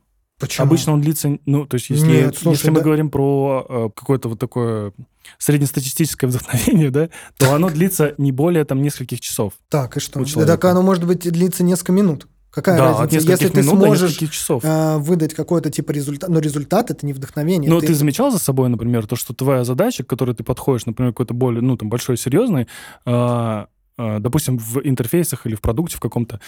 [0.43, 0.67] Почему?
[0.67, 3.89] Обычно он длится, ну, то есть если, Нет, слушай, если мы да- говорим про э,
[3.95, 4.93] какое-то вот такое
[5.37, 9.53] среднестатистическое вдохновение, да, то оно длится не более там нескольких часов.
[9.69, 10.23] Так, и что?
[10.23, 12.27] Да так оно может быть длиться несколько минут.
[12.51, 13.31] Какая да, разница?
[13.31, 14.63] Если ты минут сможешь часов.
[14.63, 17.67] э, выдать какой-то типа результат, но результат это не вдохновение.
[17.67, 20.85] Но ты- ты замечал за собой, например, то, что твоя задача, к которой ты подходишь,
[20.85, 22.67] например, какой-то более, ну, там, большой, серьезный,
[23.05, 23.67] а,
[23.97, 26.39] допустим, в интерфейсах или в продукте в каком-то,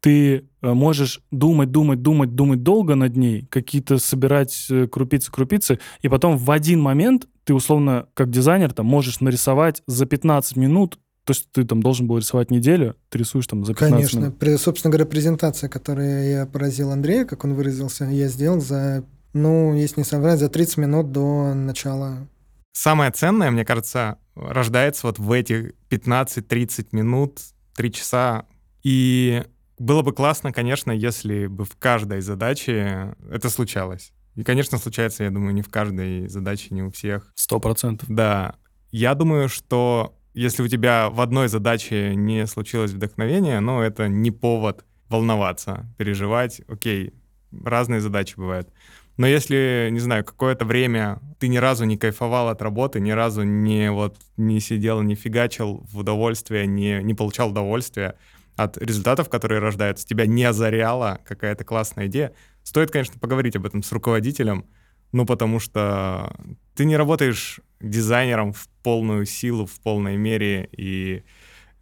[0.00, 6.08] ты а, можешь думать, думать, думать, думать долго над ней, какие-то собирать э, крупицы-крупицы, и
[6.08, 11.32] потом в один момент ты, условно, как дизайнер, там, можешь нарисовать за 15 минут, то
[11.32, 14.18] есть ты там должен был рисовать неделю, ты рисуешь там за 15 Конечно.
[14.18, 14.38] минут.
[14.38, 19.74] При- собственно говоря, презентация, которую я поразил Андрея, как он выразился, я сделал за, ну,
[19.74, 22.28] если не соврать, за 30 минут до начала.
[22.76, 27.38] Самое ценное, мне кажется, рождается вот в эти 15-30 минут,
[27.76, 28.46] 3 часа.
[28.82, 29.44] И
[29.78, 34.12] было бы классно, конечно, если бы в каждой задаче это случалось.
[34.34, 37.32] И, конечно, случается, я думаю, не в каждой задаче, не у всех.
[37.36, 38.08] Сто процентов.
[38.10, 38.56] Да.
[38.90, 44.32] Я думаю, что если у тебя в одной задаче не случилось вдохновение, ну, это не
[44.32, 46.60] повод волноваться, переживать.
[46.66, 47.14] Окей,
[47.52, 48.68] разные задачи бывают.
[49.16, 53.42] Но если, не знаю, какое-то время ты ни разу не кайфовал от работы, ни разу
[53.42, 58.16] не вот не сидел, не фигачил в удовольствие, не, не получал удовольствия
[58.56, 63.82] от результатов, которые рождаются, тебя не озаряла какая-то классная идея, стоит, конечно, поговорить об этом
[63.82, 64.66] с руководителем,
[65.12, 66.34] ну, потому что
[66.74, 71.22] ты не работаешь дизайнером в полную силу, в полной мере, и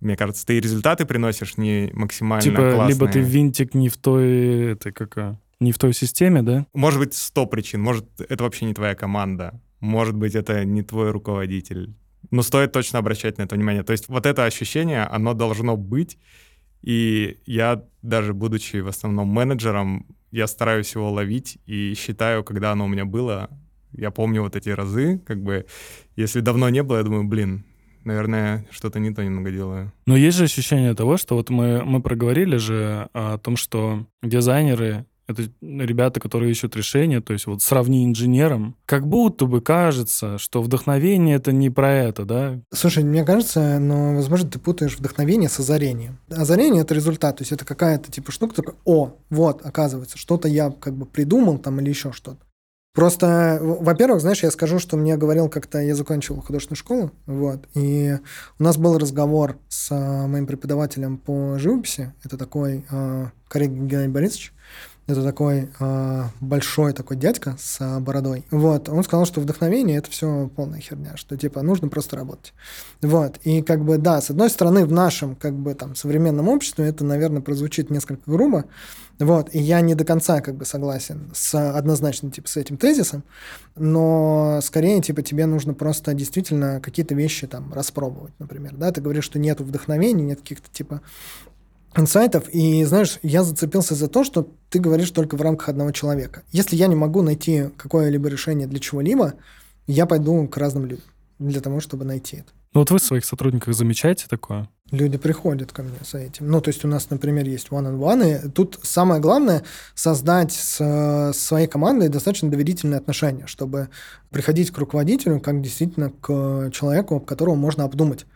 [0.00, 2.94] мне кажется, ты и результаты приносишь не максимально Типа, классные.
[2.94, 6.66] либо ты винтик не в той, это какая, не в той системе, да?
[6.74, 7.80] Может быть, сто причин.
[7.82, 9.60] Может, это вообще не твоя команда.
[9.80, 11.94] Может быть, это не твой руководитель.
[12.30, 13.82] Но стоит точно обращать на это внимание.
[13.82, 16.18] То есть вот это ощущение, оно должно быть.
[16.82, 22.86] И я, даже будучи в основном менеджером, я стараюсь его ловить и считаю, когда оно
[22.86, 23.50] у меня было.
[23.92, 25.66] Я помню вот эти разы, как бы,
[26.16, 27.64] если давно не было, я думаю, блин,
[28.04, 29.92] наверное, что-то не то немного делаю.
[30.06, 35.04] Но есть же ощущение того, что вот мы, мы проговорили же о том, что дизайнеры—
[35.32, 38.76] это ребята, которые ищут решения, то есть вот сравни инженером.
[38.86, 42.60] Как будто бы кажется, что вдохновение— это не про это, да?
[42.72, 46.18] Слушай, мне кажется, но, возможно, ты путаешь вдохновение с озарением.
[46.30, 50.70] Озарение— это результат, то есть это какая-то типа штука, такая, о, вот, оказывается, что-то я
[50.70, 52.38] как бы придумал там или еще что-то.
[52.94, 58.18] Просто, во-первых, знаешь, я скажу, что мне говорил как-то, я закончил художественную школу, вот, и
[58.58, 64.12] у нас был разговор с а, моим преподавателем по живописи, это такой а, Коррегин Геннадий
[64.12, 64.52] Борисович,
[65.12, 68.44] это такой а, большой такой дядька с а, бородой.
[68.50, 72.52] Вот, он сказал, что вдохновение это все полная херня, что типа нужно просто работать.
[73.00, 76.86] Вот, и как бы да, с одной стороны в нашем как бы там современном обществе
[76.86, 78.64] это, наверное, прозвучит несколько грубо,
[79.18, 83.22] вот, и я не до конца как бы согласен с однозначно типа с этим тезисом,
[83.76, 89.24] но скорее типа тебе нужно просто действительно какие-то вещи там распробовать, например, да, ты говоришь,
[89.24, 91.02] что нет вдохновения, нет каких-то типа
[91.96, 96.42] инсайтов, и знаешь, я зацепился за то, что ты говоришь только в рамках одного человека.
[96.52, 99.34] Если я не могу найти какое-либо решение для чего-либо,
[99.86, 101.04] я пойду к разным людям
[101.38, 102.52] для того, чтобы найти это.
[102.74, 104.68] Ну вот вы в своих сотрудниках замечаете такое?
[104.90, 106.50] Люди приходят ко мне с этим.
[106.50, 109.62] Ну, то есть у нас, например, есть one-on-one, и тут самое главное
[109.94, 113.88] создать с, своей командой достаточно доверительные отношения, чтобы
[114.30, 118.26] приходить к руководителю как действительно к человеку, которого можно обдумать.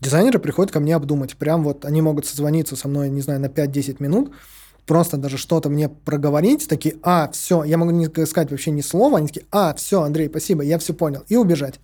[0.00, 1.36] Дизайнеры приходят ко мне обдумать.
[1.36, 4.32] Прям вот они могут созвониться со мной, не знаю, на 5-10 минут,
[4.86, 9.18] просто даже что-то мне проговорить, такие, а, все, я могу не сказать вообще ни слова,
[9.18, 11.80] они такие, а, все, Андрей, спасибо, я все понял, и убежать.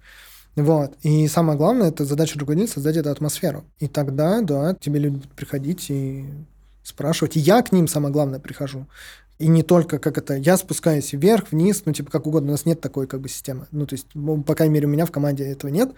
[0.55, 0.95] Вот.
[1.03, 3.65] И самое главное, это задача руководителя создать эту атмосферу.
[3.79, 6.27] И тогда, да, тебе люди будут приходить и
[6.83, 7.37] спрашивать.
[7.37, 8.87] И я к ним, самое главное, прихожу.
[9.43, 12.65] И не только как это, я спускаюсь вверх, вниз, ну, типа, как угодно, у нас
[12.65, 13.67] нет такой, как бы, системы.
[13.73, 14.07] Ну, то есть,
[14.47, 15.93] по крайней мере, у меня в команде этого нет.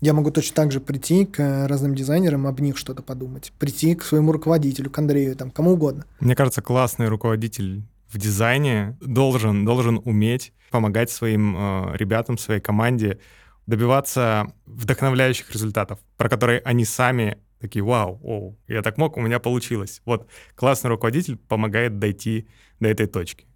[0.00, 3.52] Я могу точно так же прийти к разным дизайнерам, об них что-то подумать.
[3.60, 6.06] Прийти к своему руководителю, к Андрею, там, кому угодно.
[6.18, 13.20] Мне кажется, классный руководитель в дизайне должен, должен уметь помогать своим э, ребятам, своей команде
[13.68, 19.38] добиваться вдохновляющих результатов, про которые они сами такие, вау, о, я так мог, у меня
[19.38, 20.00] получилось.
[20.04, 22.48] Вот классный руководитель помогает дойти
[22.80, 23.46] до этой точки.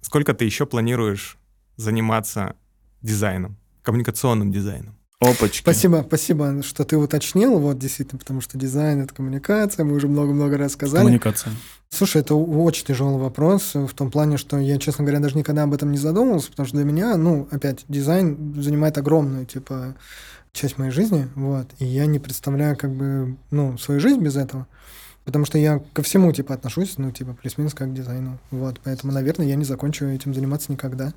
[0.00, 1.38] Сколько ты еще планируешь
[1.76, 2.56] заниматься
[3.02, 4.99] дизайном, коммуникационным дизайном?
[5.20, 5.60] Опачки.
[5.60, 10.56] Спасибо, спасибо, что ты уточнил, вот, действительно, потому что дизайн— это коммуникация, мы уже много-много
[10.56, 11.02] раз сказали.
[11.02, 11.52] Коммуникация.
[11.90, 15.74] Слушай, это очень тяжелый вопрос в том плане, что я, честно говоря, даже никогда об
[15.74, 19.94] этом не задумывался, потому что для меня, ну, опять, дизайн занимает огромную, типа,
[20.52, 24.66] часть моей жизни, вот, и я не представляю, как бы, ну, свою жизнь без этого.
[25.26, 28.38] Потому что я ко всему, типа, отношусь, ну, типа, плюс-минус как к дизайну.
[28.50, 31.12] Вот, поэтому, наверное, я не закончу этим заниматься никогда.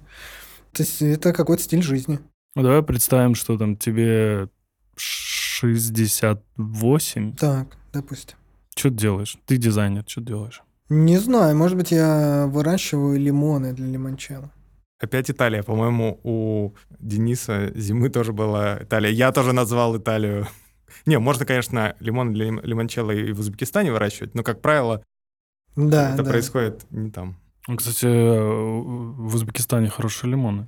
[0.74, 2.20] То есть это какой-то стиль жизни.
[2.56, 4.48] Ну, давай представим, что там тебе
[4.96, 7.36] 68.
[7.36, 8.38] Так, допустим.
[8.76, 9.38] Что ты делаешь?
[9.46, 10.62] Ты дизайнер, что делаешь?
[10.90, 14.52] Не знаю, может быть, я выращиваю лимоны для лимончелло.
[15.00, 15.64] Опять Италия.
[15.64, 19.12] По-моему, у Дениса зимы тоже была Италия.
[19.12, 20.48] Я тоже назвал Италию.
[21.06, 25.04] Не, можно, конечно, лимон для лимончелло и в Узбекистане выращивать, но, как правило,
[25.76, 26.30] Да, это да.
[26.30, 27.36] происходит не там.
[27.68, 30.68] Ну, Кстати, в Узбекистане хорошие лимоны.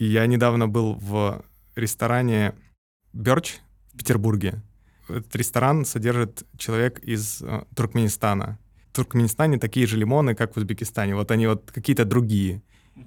[0.00, 1.44] И я недавно был в
[1.76, 2.54] ресторане
[3.12, 3.58] Берч
[3.92, 4.62] в Петербурге.
[5.10, 8.58] Этот ресторан содержит человек из э, Туркменистана.
[8.92, 11.14] В Туркменистане такие же лимоны, как в Узбекистане.
[11.14, 12.62] Вот они вот какие-то другие.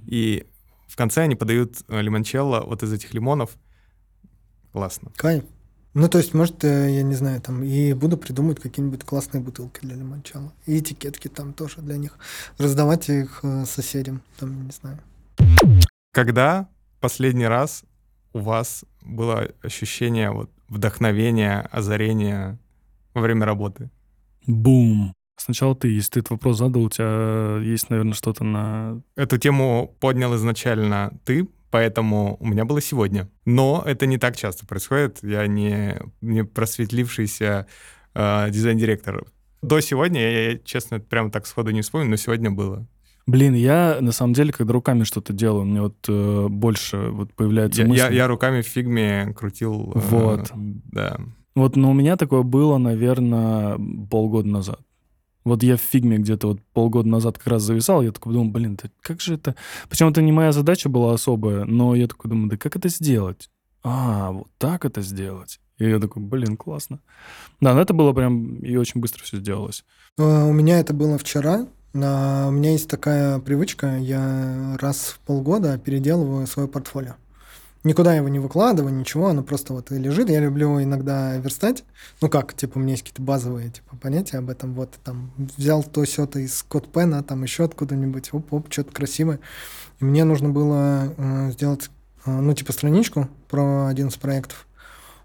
[0.05, 0.45] И
[0.87, 3.57] в конце они подают э, лимончелло вот из этих лимонов.
[4.71, 5.11] Классно.
[5.15, 5.45] Кайф.
[5.95, 9.79] Ну, то есть, может, э, я не знаю, там, и буду придумывать какие-нибудь классные бутылки
[9.81, 10.53] для лимончелло.
[10.67, 12.19] И этикетки там тоже для них.
[12.59, 14.99] Раздавать их э, соседям, там, не знаю.
[16.11, 16.69] Когда
[17.03, 17.83] последний раз
[18.31, 22.57] у вас было ощущение вот вдохновения, озарения
[23.13, 23.89] во время работы?
[24.47, 25.13] Бум.
[25.35, 29.01] Сначала ты, если ты этот вопрос задал, у тебя есть, наверное, что-то на...
[29.17, 33.27] Эту тему поднял изначально ты, поэтому у меня было сегодня.
[33.43, 35.19] Но это не так часто происходит.
[35.23, 37.67] Я не, не просветлившийся
[38.13, 39.25] э, дизайн-директор.
[39.61, 42.87] До сегодня, я, я, честно, прямо так сходу не вспомню, но сегодня было.
[43.25, 47.81] Блин, я на самом деле, когда руками что-то делаю, мне вот э, больше вот появляется
[47.83, 48.01] Я, мысль.
[48.01, 49.93] я, я руками в фигме крутил.
[49.95, 50.51] э, Вот.
[50.55, 51.17] да.
[51.55, 53.77] Вот, но у меня такое было, наверное,
[54.09, 54.79] полгода назад.
[55.45, 58.77] Вот я в фигме где-то вот полгода назад как раз зависал, я такой думал, блин,
[58.81, 59.55] да как же это...
[59.89, 63.49] Причем это не моя задача была особая, но я такой думаю, да как это сделать?
[63.83, 65.59] А, вот так это сделать.
[65.77, 66.99] И я такой, блин, классно.
[67.59, 69.83] Да, но это было прям, и очень быстро все сделалось.
[70.17, 71.67] Э, У меня это было вчера.
[71.95, 77.15] А, У меня есть такая привычка, я раз в полгода переделываю свое портфолио.
[77.83, 80.29] Никуда его не выкладываю, ничего, оно просто вот лежит.
[80.29, 81.83] Я люблю иногда верстать.
[82.21, 84.73] Ну как, типа, у меня есть какие-то базовые типа, понятия об этом.
[84.73, 89.39] Вот, там, взял то все то из Котпена, там еще откуда-нибудь, оп-оп, что-то красивое.
[89.99, 91.89] И мне нужно было э, сделать,
[92.25, 94.65] э, ну, типа, страничку про один из проектов.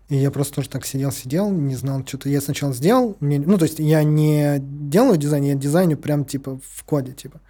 [0.09, 2.29] И я просто тоже так сидел-сидел, не знал, что-то.
[2.31, 6.59] Я сначала сделал, мне, ну, то есть я не делаю дизайн, я дизайню прям, типа,
[6.77, 7.41] в коде, типа.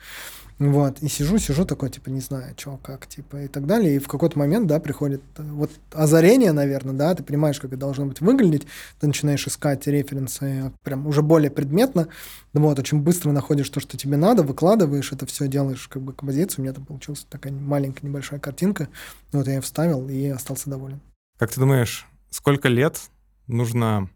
[0.58, 3.94] Вот, и сижу, сижу такой, типа, не знаю, что, как, типа, и так далее.
[3.94, 7.78] И в какой-то момент, да, приходит э, вот озарение, наверное, да, ты понимаешь, как это
[7.78, 8.66] должно быть выглядеть,
[8.98, 12.08] ты начинаешь искать референсы прям уже более предметно,
[12.54, 16.58] вот, очень быстро находишь то, что тебе надо, выкладываешь это все, делаешь как бы композицию,
[16.58, 18.88] у меня там получилась такая маленькая небольшая картинка,
[19.30, 21.00] вот я ее вставил и остался доволен.
[21.38, 23.00] Как ты думаешь, сколько лет
[23.46, 24.08] нужно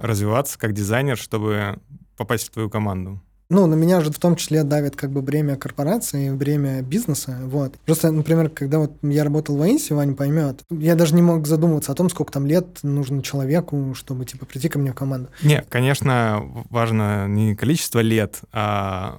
[0.00, 1.78] развиваться как дизайнер, чтобы
[2.16, 3.22] попасть в твою команду?
[3.50, 7.78] Ну, на меня же в том числе давит как бы бремя корпорации, бремя бизнеса, вот.
[7.86, 11.92] Просто, например, когда вот я работал в Аисе, Ваня поймет, я даже не мог задумываться
[11.92, 15.30] о том, сколько там лет нужно человеку, чтобы, типа, прийти ко мне в команду.
[15.42, 19.18] Не, конечно, важно не количество лет, а,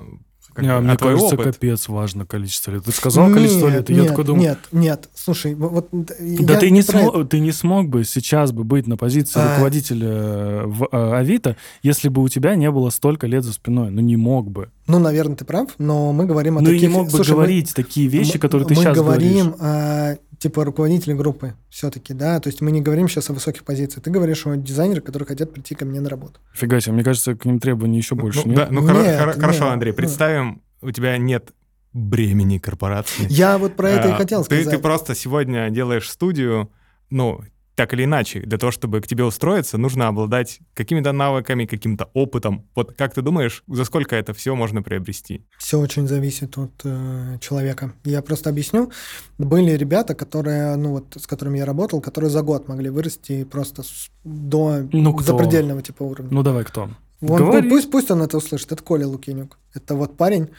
[0.67, 1.45] как мне а твой кажется, опыт.
[1.55, 2.83] капец важно количество лет.
[2.83, 5.87] Ты сказал количество Нет, лет, и я нет, такой думаю, Нет, нет, слушай, вот...
[5.91, 9.39] Да я ты не, про смог, ты не смог бы сейчас бы быть на позиции
[9.39, 9.51] А.
[9.53, 13.91] руководителя в э, Авито, если бы у тебя не было столько лет за спиной.
[13.91, 14.69] Ну, не мог бы.
[14.87, 16.89] Ну, наверное, ты прав, но мы говорим о ну, и таких...
[16.89, 19.61] не мог бы Слушай, мы- говорить такие вещи, мы- которые ты мы сейчас говорим говоришь.
[19.61, 24.03] о, типа, руководителе группы все-таки, да, то есть мы не говорим сейчас о высоких позициях.
[24.03, 26.39] Ты говоришь о дизайнерах, которые хотят прийти ко мне на работу.
[26.53, 28.55] Фига себе, мне кажется, к ним требований еще больше ну, нет.
[28.55, 29.97] да, ну хоро- Нет, хоро- хорошо, нет, Андрей, ну.
[29.97, 31.51] представим, у тебя нет
[31.93, 33.27] бремени корпорации.
[33.29, 34.69] Я вот про это и А, хотел ты, сказать.
[34.77, 36.71] ты просто сегодня делаешь студию,
[37.09, 37.41] ну,
[37.79, 42.65] так или иначе, для того, чтобы к тебе устроиться, нужно обладать какими-то навыками, каким-то опытом.
[42.75, 45.45] Вот как ты думаешь, за сколько это все можно приобрести?
[45.57, 47.93] Все очень зависит от э, человека.
[48.03, 48.91] Я просто объясню.
[49.37, 53.83] Были ребята, которые, ну вот, с которыми я работал, которые за год могли вырасти просто
[53.83, 55.23] с- до Ну, кто?
[55.31, 56.33] запредельного типа уровня.
[56.33, 56.89] Ну, давай, кто?
[57.21, 57.67] Говори.
[57.67, 58.71] пу- пусть, пусть он это услышит.
[58.73, 59.57] Это Коля Лукинюк.
[59.73, 60.49] Это вот парень,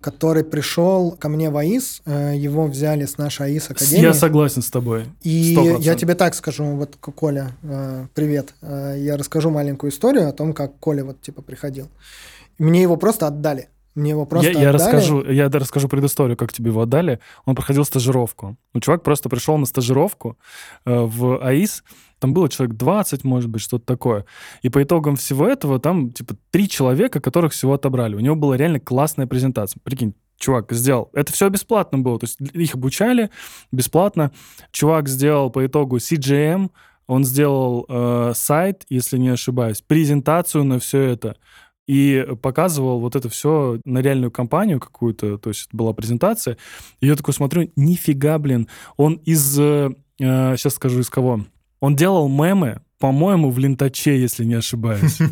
[0.00, 4.02] который пришел ко мне в АИС, э, его взяли с нашей АИС Академии.
[4.02, 5.04] Я согласен с тобой.
[5.22, 5.80] И 100%.
[5.80, 8.54] я тебе так скажу, вот Коля, э, привет.
[8.62, 11.88] Э, Я расскажу маленькую историю о том, как Коля вот типа приходил.
[12.58, 13.68] Мне его просто отдали.
[13.94, 14.82] Мне его просто я, я отдали.
[14.82, 17.18] расскажу, я расскажу предысторию, как тебе его отдали.
[17.44, 18.56] Он проходил стажировку.
[18.72, 20.38] Ну, чувак просто пришел на стажировку
[20.86, 21.82] э, в АИС.
[22.20, 24.26] Там было человек 20, может быть, что-то такое.
[24.62, 28.14] И по итогам всего этого там, типа, три человека, которых всего отобрали.
[28.14, 29.80] У него была реально классная презентация.
[29.82, 31.10] Прикинь, чувак сделал.
[31.14, 32.18] Это все бесплатно было.
[32.18, 33.30] То есть их обучали
[33.72, 34.32] бесплатно.
[34.70, 36.70] Чувак сделал по итогу CGM,
[37.06, 41.36] он сделал э, сайт, если не ошибаюсь, презентацию на все это.
[41.88, 46.56] и показывал вот это все на реальную компанию какую-то, то есть была презентация.
[47.00, 49.90] И я такой смотрю, нифига, блин, он из, э,
[50.20, 51.40] сейчас скажу из кого,
[51.80, 55.18] он делал мемы, по-моему, в лентаче, если не ошибаюсь.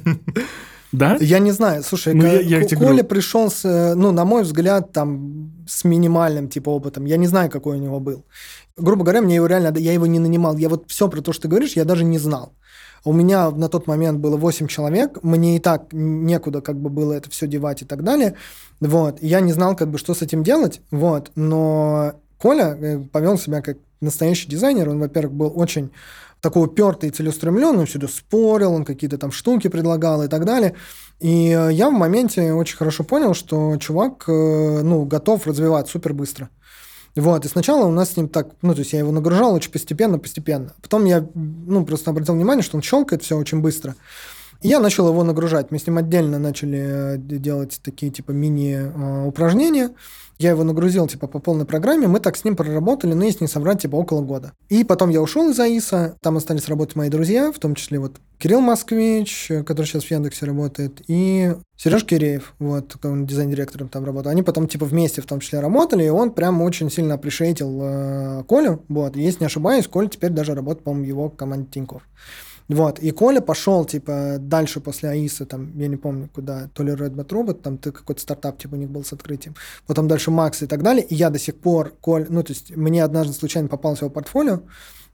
[0.93, 1.19] Да?
[1.21, 1.83] Я не знаю.
[1.83, 6.49] Слушай, Ну, я- я Коля пришел, с, э, ну, на мой взгляд, там, с минимальным,
[6.49, 7.05] типа, опытом.
[7.05, 8.25] Я не знаю, какой у него был.
[8.77, 10.57] Грубо говоря, мне его реально, я его не нанимал.
[10.57, 12.55] Я вот все про то, что ты говоришь, я даже не знал.
[13.05, 17.13] У меня на тот момент было 8 человек, мне и так некуда как бы было
[17.13, 18.35] это все девать и так далее.
[18.81, 19.19] Вот.
[19.23, 20.81] Я не знал, как бы, что с этим делать.
[20.91, 21.31] Вот.
[21.35, 24.89] Но Коля э, повел себя как настоящий дизайнер.
[24.89, 25.91] Он, во-первых, был очень
[26.41, 30.75] такой упертый и целеустремленный, он всюду спорил, он какие-то там штуки предлагал и так далее.
[31.21, 36.15] И э, я в моменте очень хорошо понял, что чувак, э, ну, готов развивать супер
[36.15, 36.49] быстро.
[37.17, 39.73] Вот, и сначала у нас с ним так, ну, то есть я его нагружал очень
[39.73, 40.75] постепенно, постепенно.
[40.81, 43.97] Потом я, ну, просто обратил внимание, что он щелкает все очень быстро.
[44.63, 45.71] И я начал его нагружать.
[45.71, 49.91] Мы с ним отдельно начали э, делать такие, типа, мини-упражнения.
[50.39, 52.07] Я его нагрузил, типа, по полной программе.
[52.07, 54.53] Мы так с ним проработали, ну, если не соврать, типа, около года.
[54.69, 56.17] И потом я ушел из АИСа.
[56.23, 60.47] Там остались работать мои друзья, в том числе вот Кирилл Москвич, который сейчас в Яндексе
[60.47, 64.31] работает, и Сереж Киреев, вот, он дизайн-директором там работал.
[64.31, 68.45] Они потом, типа, вместе в том числе работали, и он прям очень сильно апрешейтил э,
[68.49, 69.17] Колю, вот.
[69.17, 72.03] И Если не ошибаюсь, Коля теперь даже работает, по-моему, его команде Тинькофф.
[72.69, 76.93] Вот, и Коля пошел, типа, дальше после АИСа, там, я не помню, куда, то ли
[76.93, 79.55] Red Bat Robot, там ты какой-то стартап, типа, у них был с открытием,
[79.87, 82.77] потом дальше Макс и так далее, и я до сих пор, Коль, ну, то есть,
[82.77, 84.61] мне однажды случайно попалось его портфолио,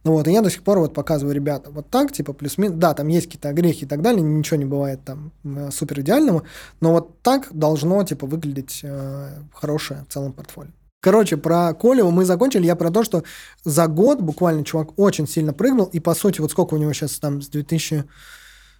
[0.02, 2.92] ну вот, и я до сих пор вот показываю, ребята, вот так, типа, плюс-минус, да,
[2.92, 5.30] там есть какие-то огрехи и так далее, ничего не бывает там
[5.70, 6.42] супер идеального,
[6.80, 10.72] но вот так должно, типа, выглядеть э, хорошее в целом портфолио.
[11.04, 12.64] Короче, про Колю мы закончили.
[12.64, 13.24] Я про то, что
[13.62, 15.84] за год буквально чувак очень сильно прыгнул.
[15.84, 18.04] И, по сути, вот сколько у него сейчас там с 2000,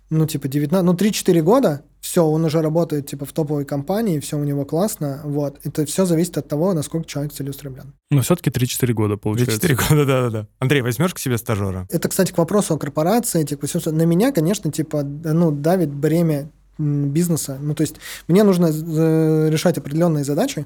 [0.09, 4.39] ну, типа, 19, ну, 3-4 года, все, он уже работает, типа, в топовой компании, все
[4.39, 5.59] у него классно, вот.
[5.65, 7.93] Это все зависит от того, насколько человек целеустремлен.
[8.11, 9.57] Но все-таки 3-4 года получается.
[9.61, 10.47] 4 года, да-да-да.
[10.61, 11.87] Андрей, возьмешь к себе стажера?
[11.91, 16.49] Это, кстати, к вопросу о корпорации, типа, что- на меня, конечно, типа, ну, давит бремя
[16.79, 17.59] бизнеса.
[17.61, 17.97] Ну, то есть
[18.29, 20.65] мне нужно э, решать определенные задачи.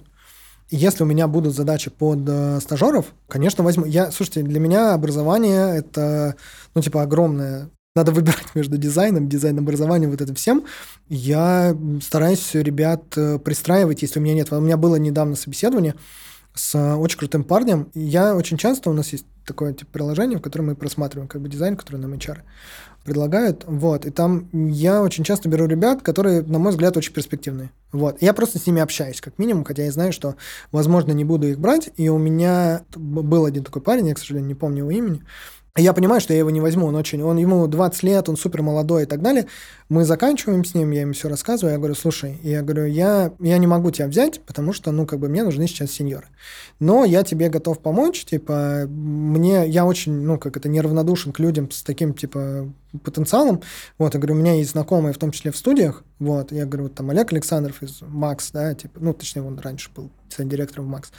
[0.70, 3.86] Если у меня будут задачи под э, стажеров, конечно, возьму.
[3.86, 6.36] Я, слушайте, для меня образование это,
[6.74, 7.70] ну, типа, огромное.
[7.96, 10.64] Надо выбирать между дизайном, дизайном образованием, вот этим всем.
[11.08, 14.52] Я стараюсь ребят э, пристраивать, если у меня нет.
[14.52, 15.94] У меня было недавно собеседование
[16.54, 17.88] с э, очень крутым парнем.
[17.94, 21.48] Я очень часто, у нас есть такое типа приложение, в котором мы просматриваем как бы
[21.48, 22.40] дизайн, который нам HR
[23.04, 23.64] предлагают.
[23.66, 24.06] Вот.
[24.06, 27.70] И там я очень часто беру ребят, которые, на мой взгляд, очень перспективные.
[27.92, 28.20] Вот.
[28.20, 30.36] Я просто с ними общаюсь, как минимум, хотя я знаю, что,
[30.72, 31.90] возможно, не буду их брать.
[31.96, 35.22] И у меня был один такой парень, я, к сожалению, не помню его имени.
[35.76, 38.62] Я понимаю, что я его не возьму, он очень, он ему 20 лет, он супер
[38.62, 39.46] молодой и так далее.
[39.88, 43.56] Мы заканчиваем с ним, я ему все рассказываю, я говорю, слушай, я говорю, я, я
[43.56, 46.26] не могу тебя взять, потому что, ну, как бы мне нужны сейчас сеньоры.
[46.78, 51.70] Но я тебе готов помочь, типа, мне, я очень, ну, как это, неравнодушен к людям
[51.70, 52.70] с таким, типа,
[53.02, 53.62] потенциалом.
[53.96, 56.84] Вот, я говорю, у меня есть знакомые, в том числе в студиях, вот, я говорю,
[56.84, 61.10] вот там Олег Александров из Макс, да, типа, ну, точнее, он раньше был директором Макс.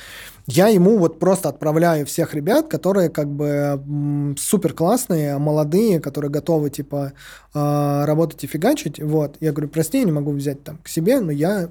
[0.46, 6.70] Я ему вот просто отправляю всех ребят, которые как бы супер классные, молодые, которые готовы,
[6.70, 7.14] типа,
[7.54, 9.38] а, работать и фигачить, вот.
[9.40, 11.70] Я говорю, прости, я не могу взять там к себе, но я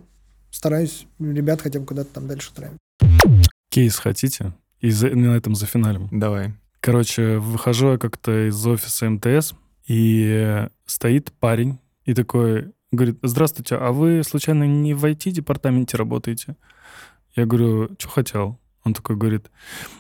[0.51, 2.79] стараюсь ребят хотя бы куда-то там дальше устраивать.
[3.71, 4.55] Кейс хотите?
[4.81, 6.09] И за- на этом за финалем.
[6.11, 6.55] Давай.
[6.81, 9.53] Короче, выхожу я как-то из офиса МТС,
[9.87, 16.57] и стоит парень и такой говорит, здравствуйте, а вы случайно не в IT-департаменте работаете?
[17.37, 18.59] Я говорю, что хотел?
[18.89, 19.51] Он такой говорит,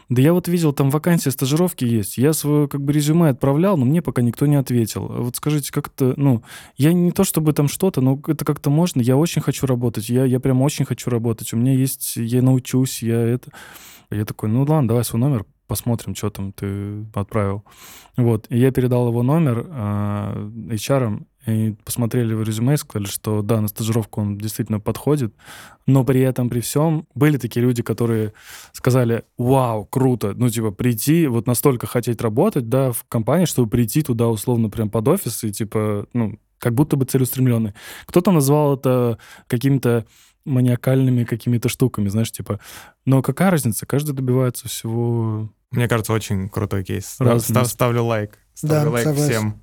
[0.09, 2.16] да я вот видел, там вакансия стажировки есть.
[2.16, 5.07] Я свое как бы резюме отправлял, но мне пока никто не ответил.
[5.07, 6.43] Вот скажите, как это, ну,
[6.76, 9.03] я не то чтобы там что-то, но это как-то можно.
[9.03, 11.53] Я очень хочу работать, я, я прям очень хочу работать.
[11.53, 13.50] У меня есть, я научусь, я это...
[14.11, 17.63] Я такой, ну ладно, давай свой номер, посмотрим, что там ты отправил.
[18.17, 23.42] Вот, и я передал его номер э, HR, и посмотрели его резюме и сказали, что
[23.42, 25.34] да, на стажировку он действительно подходит,
[25.87, 28.34] но при этом, при всем, были такие люди, которые
[28.72, 34.03] сказали, вау, круто, ну, типа, прийти, вот настолько хотеть работать, да, в компании, чтобы прийти
[34.03, 37.72] туда, условно, прям под офис и, типа, ну, как будто бы целеустремленный.
[38.07, 40.04] Кто-то назвал это какими-то
[40.45, 42.58] маниакальными какими-то штуками, знаешь, типа,
[43.04, 45.50] но какая разница, каждый добивается всего...
[45.70, 47.16] Мне кажется, очень крутой кейс.
[47.18, 47.50] Разность.
[47.50, 48.38] Став- ставлю лайк.
[48.54, 49.30] Ставлю Да, лайк согласен.
[49.30, 49.62] всем.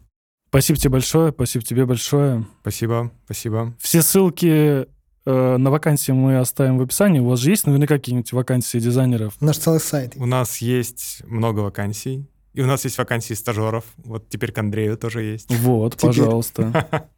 [0.50, 2.46] Спасибо тебе большое, спасибо тебе большое.
[2.62, 3.76] Спасибо, спасибо.
[3.80, 4.88] Все ссылки
[5.26, 7.20] э, на вакансии мы оставим в описании.
[7.20, 9.34] У вас же есть наверняка какие-нибудь вакансии дизайнеров?
[9.42, 10.14] Наш целый сайт.
[10.16, 12.30] У нас есть много вакансий.
[12.54, 13.84] И у нас есть вакансии стажеров.
[13.98, 15.52] Вот теперь к Андрею тоже есть.
[15.60, 16.08] Вот, Теперь.
[16.12, 17.10] пожалуйста.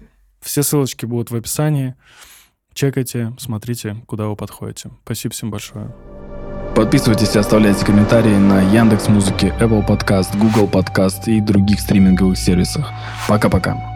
[0.42, 1.94] Все ссылочки будут в описании.
[2.74, 4.90] Чекайте, смотрите, куда вы подходите.
[5.04, 5.94] Спасибо всем большое.
[6.74, 12.92] Подписывайтесь и оставляйте комментарии на Яндекс Музыке, Apple Podcast, Google Podcast и других стриминговых сервисах.
[13.28, 13.93] Пока-пока.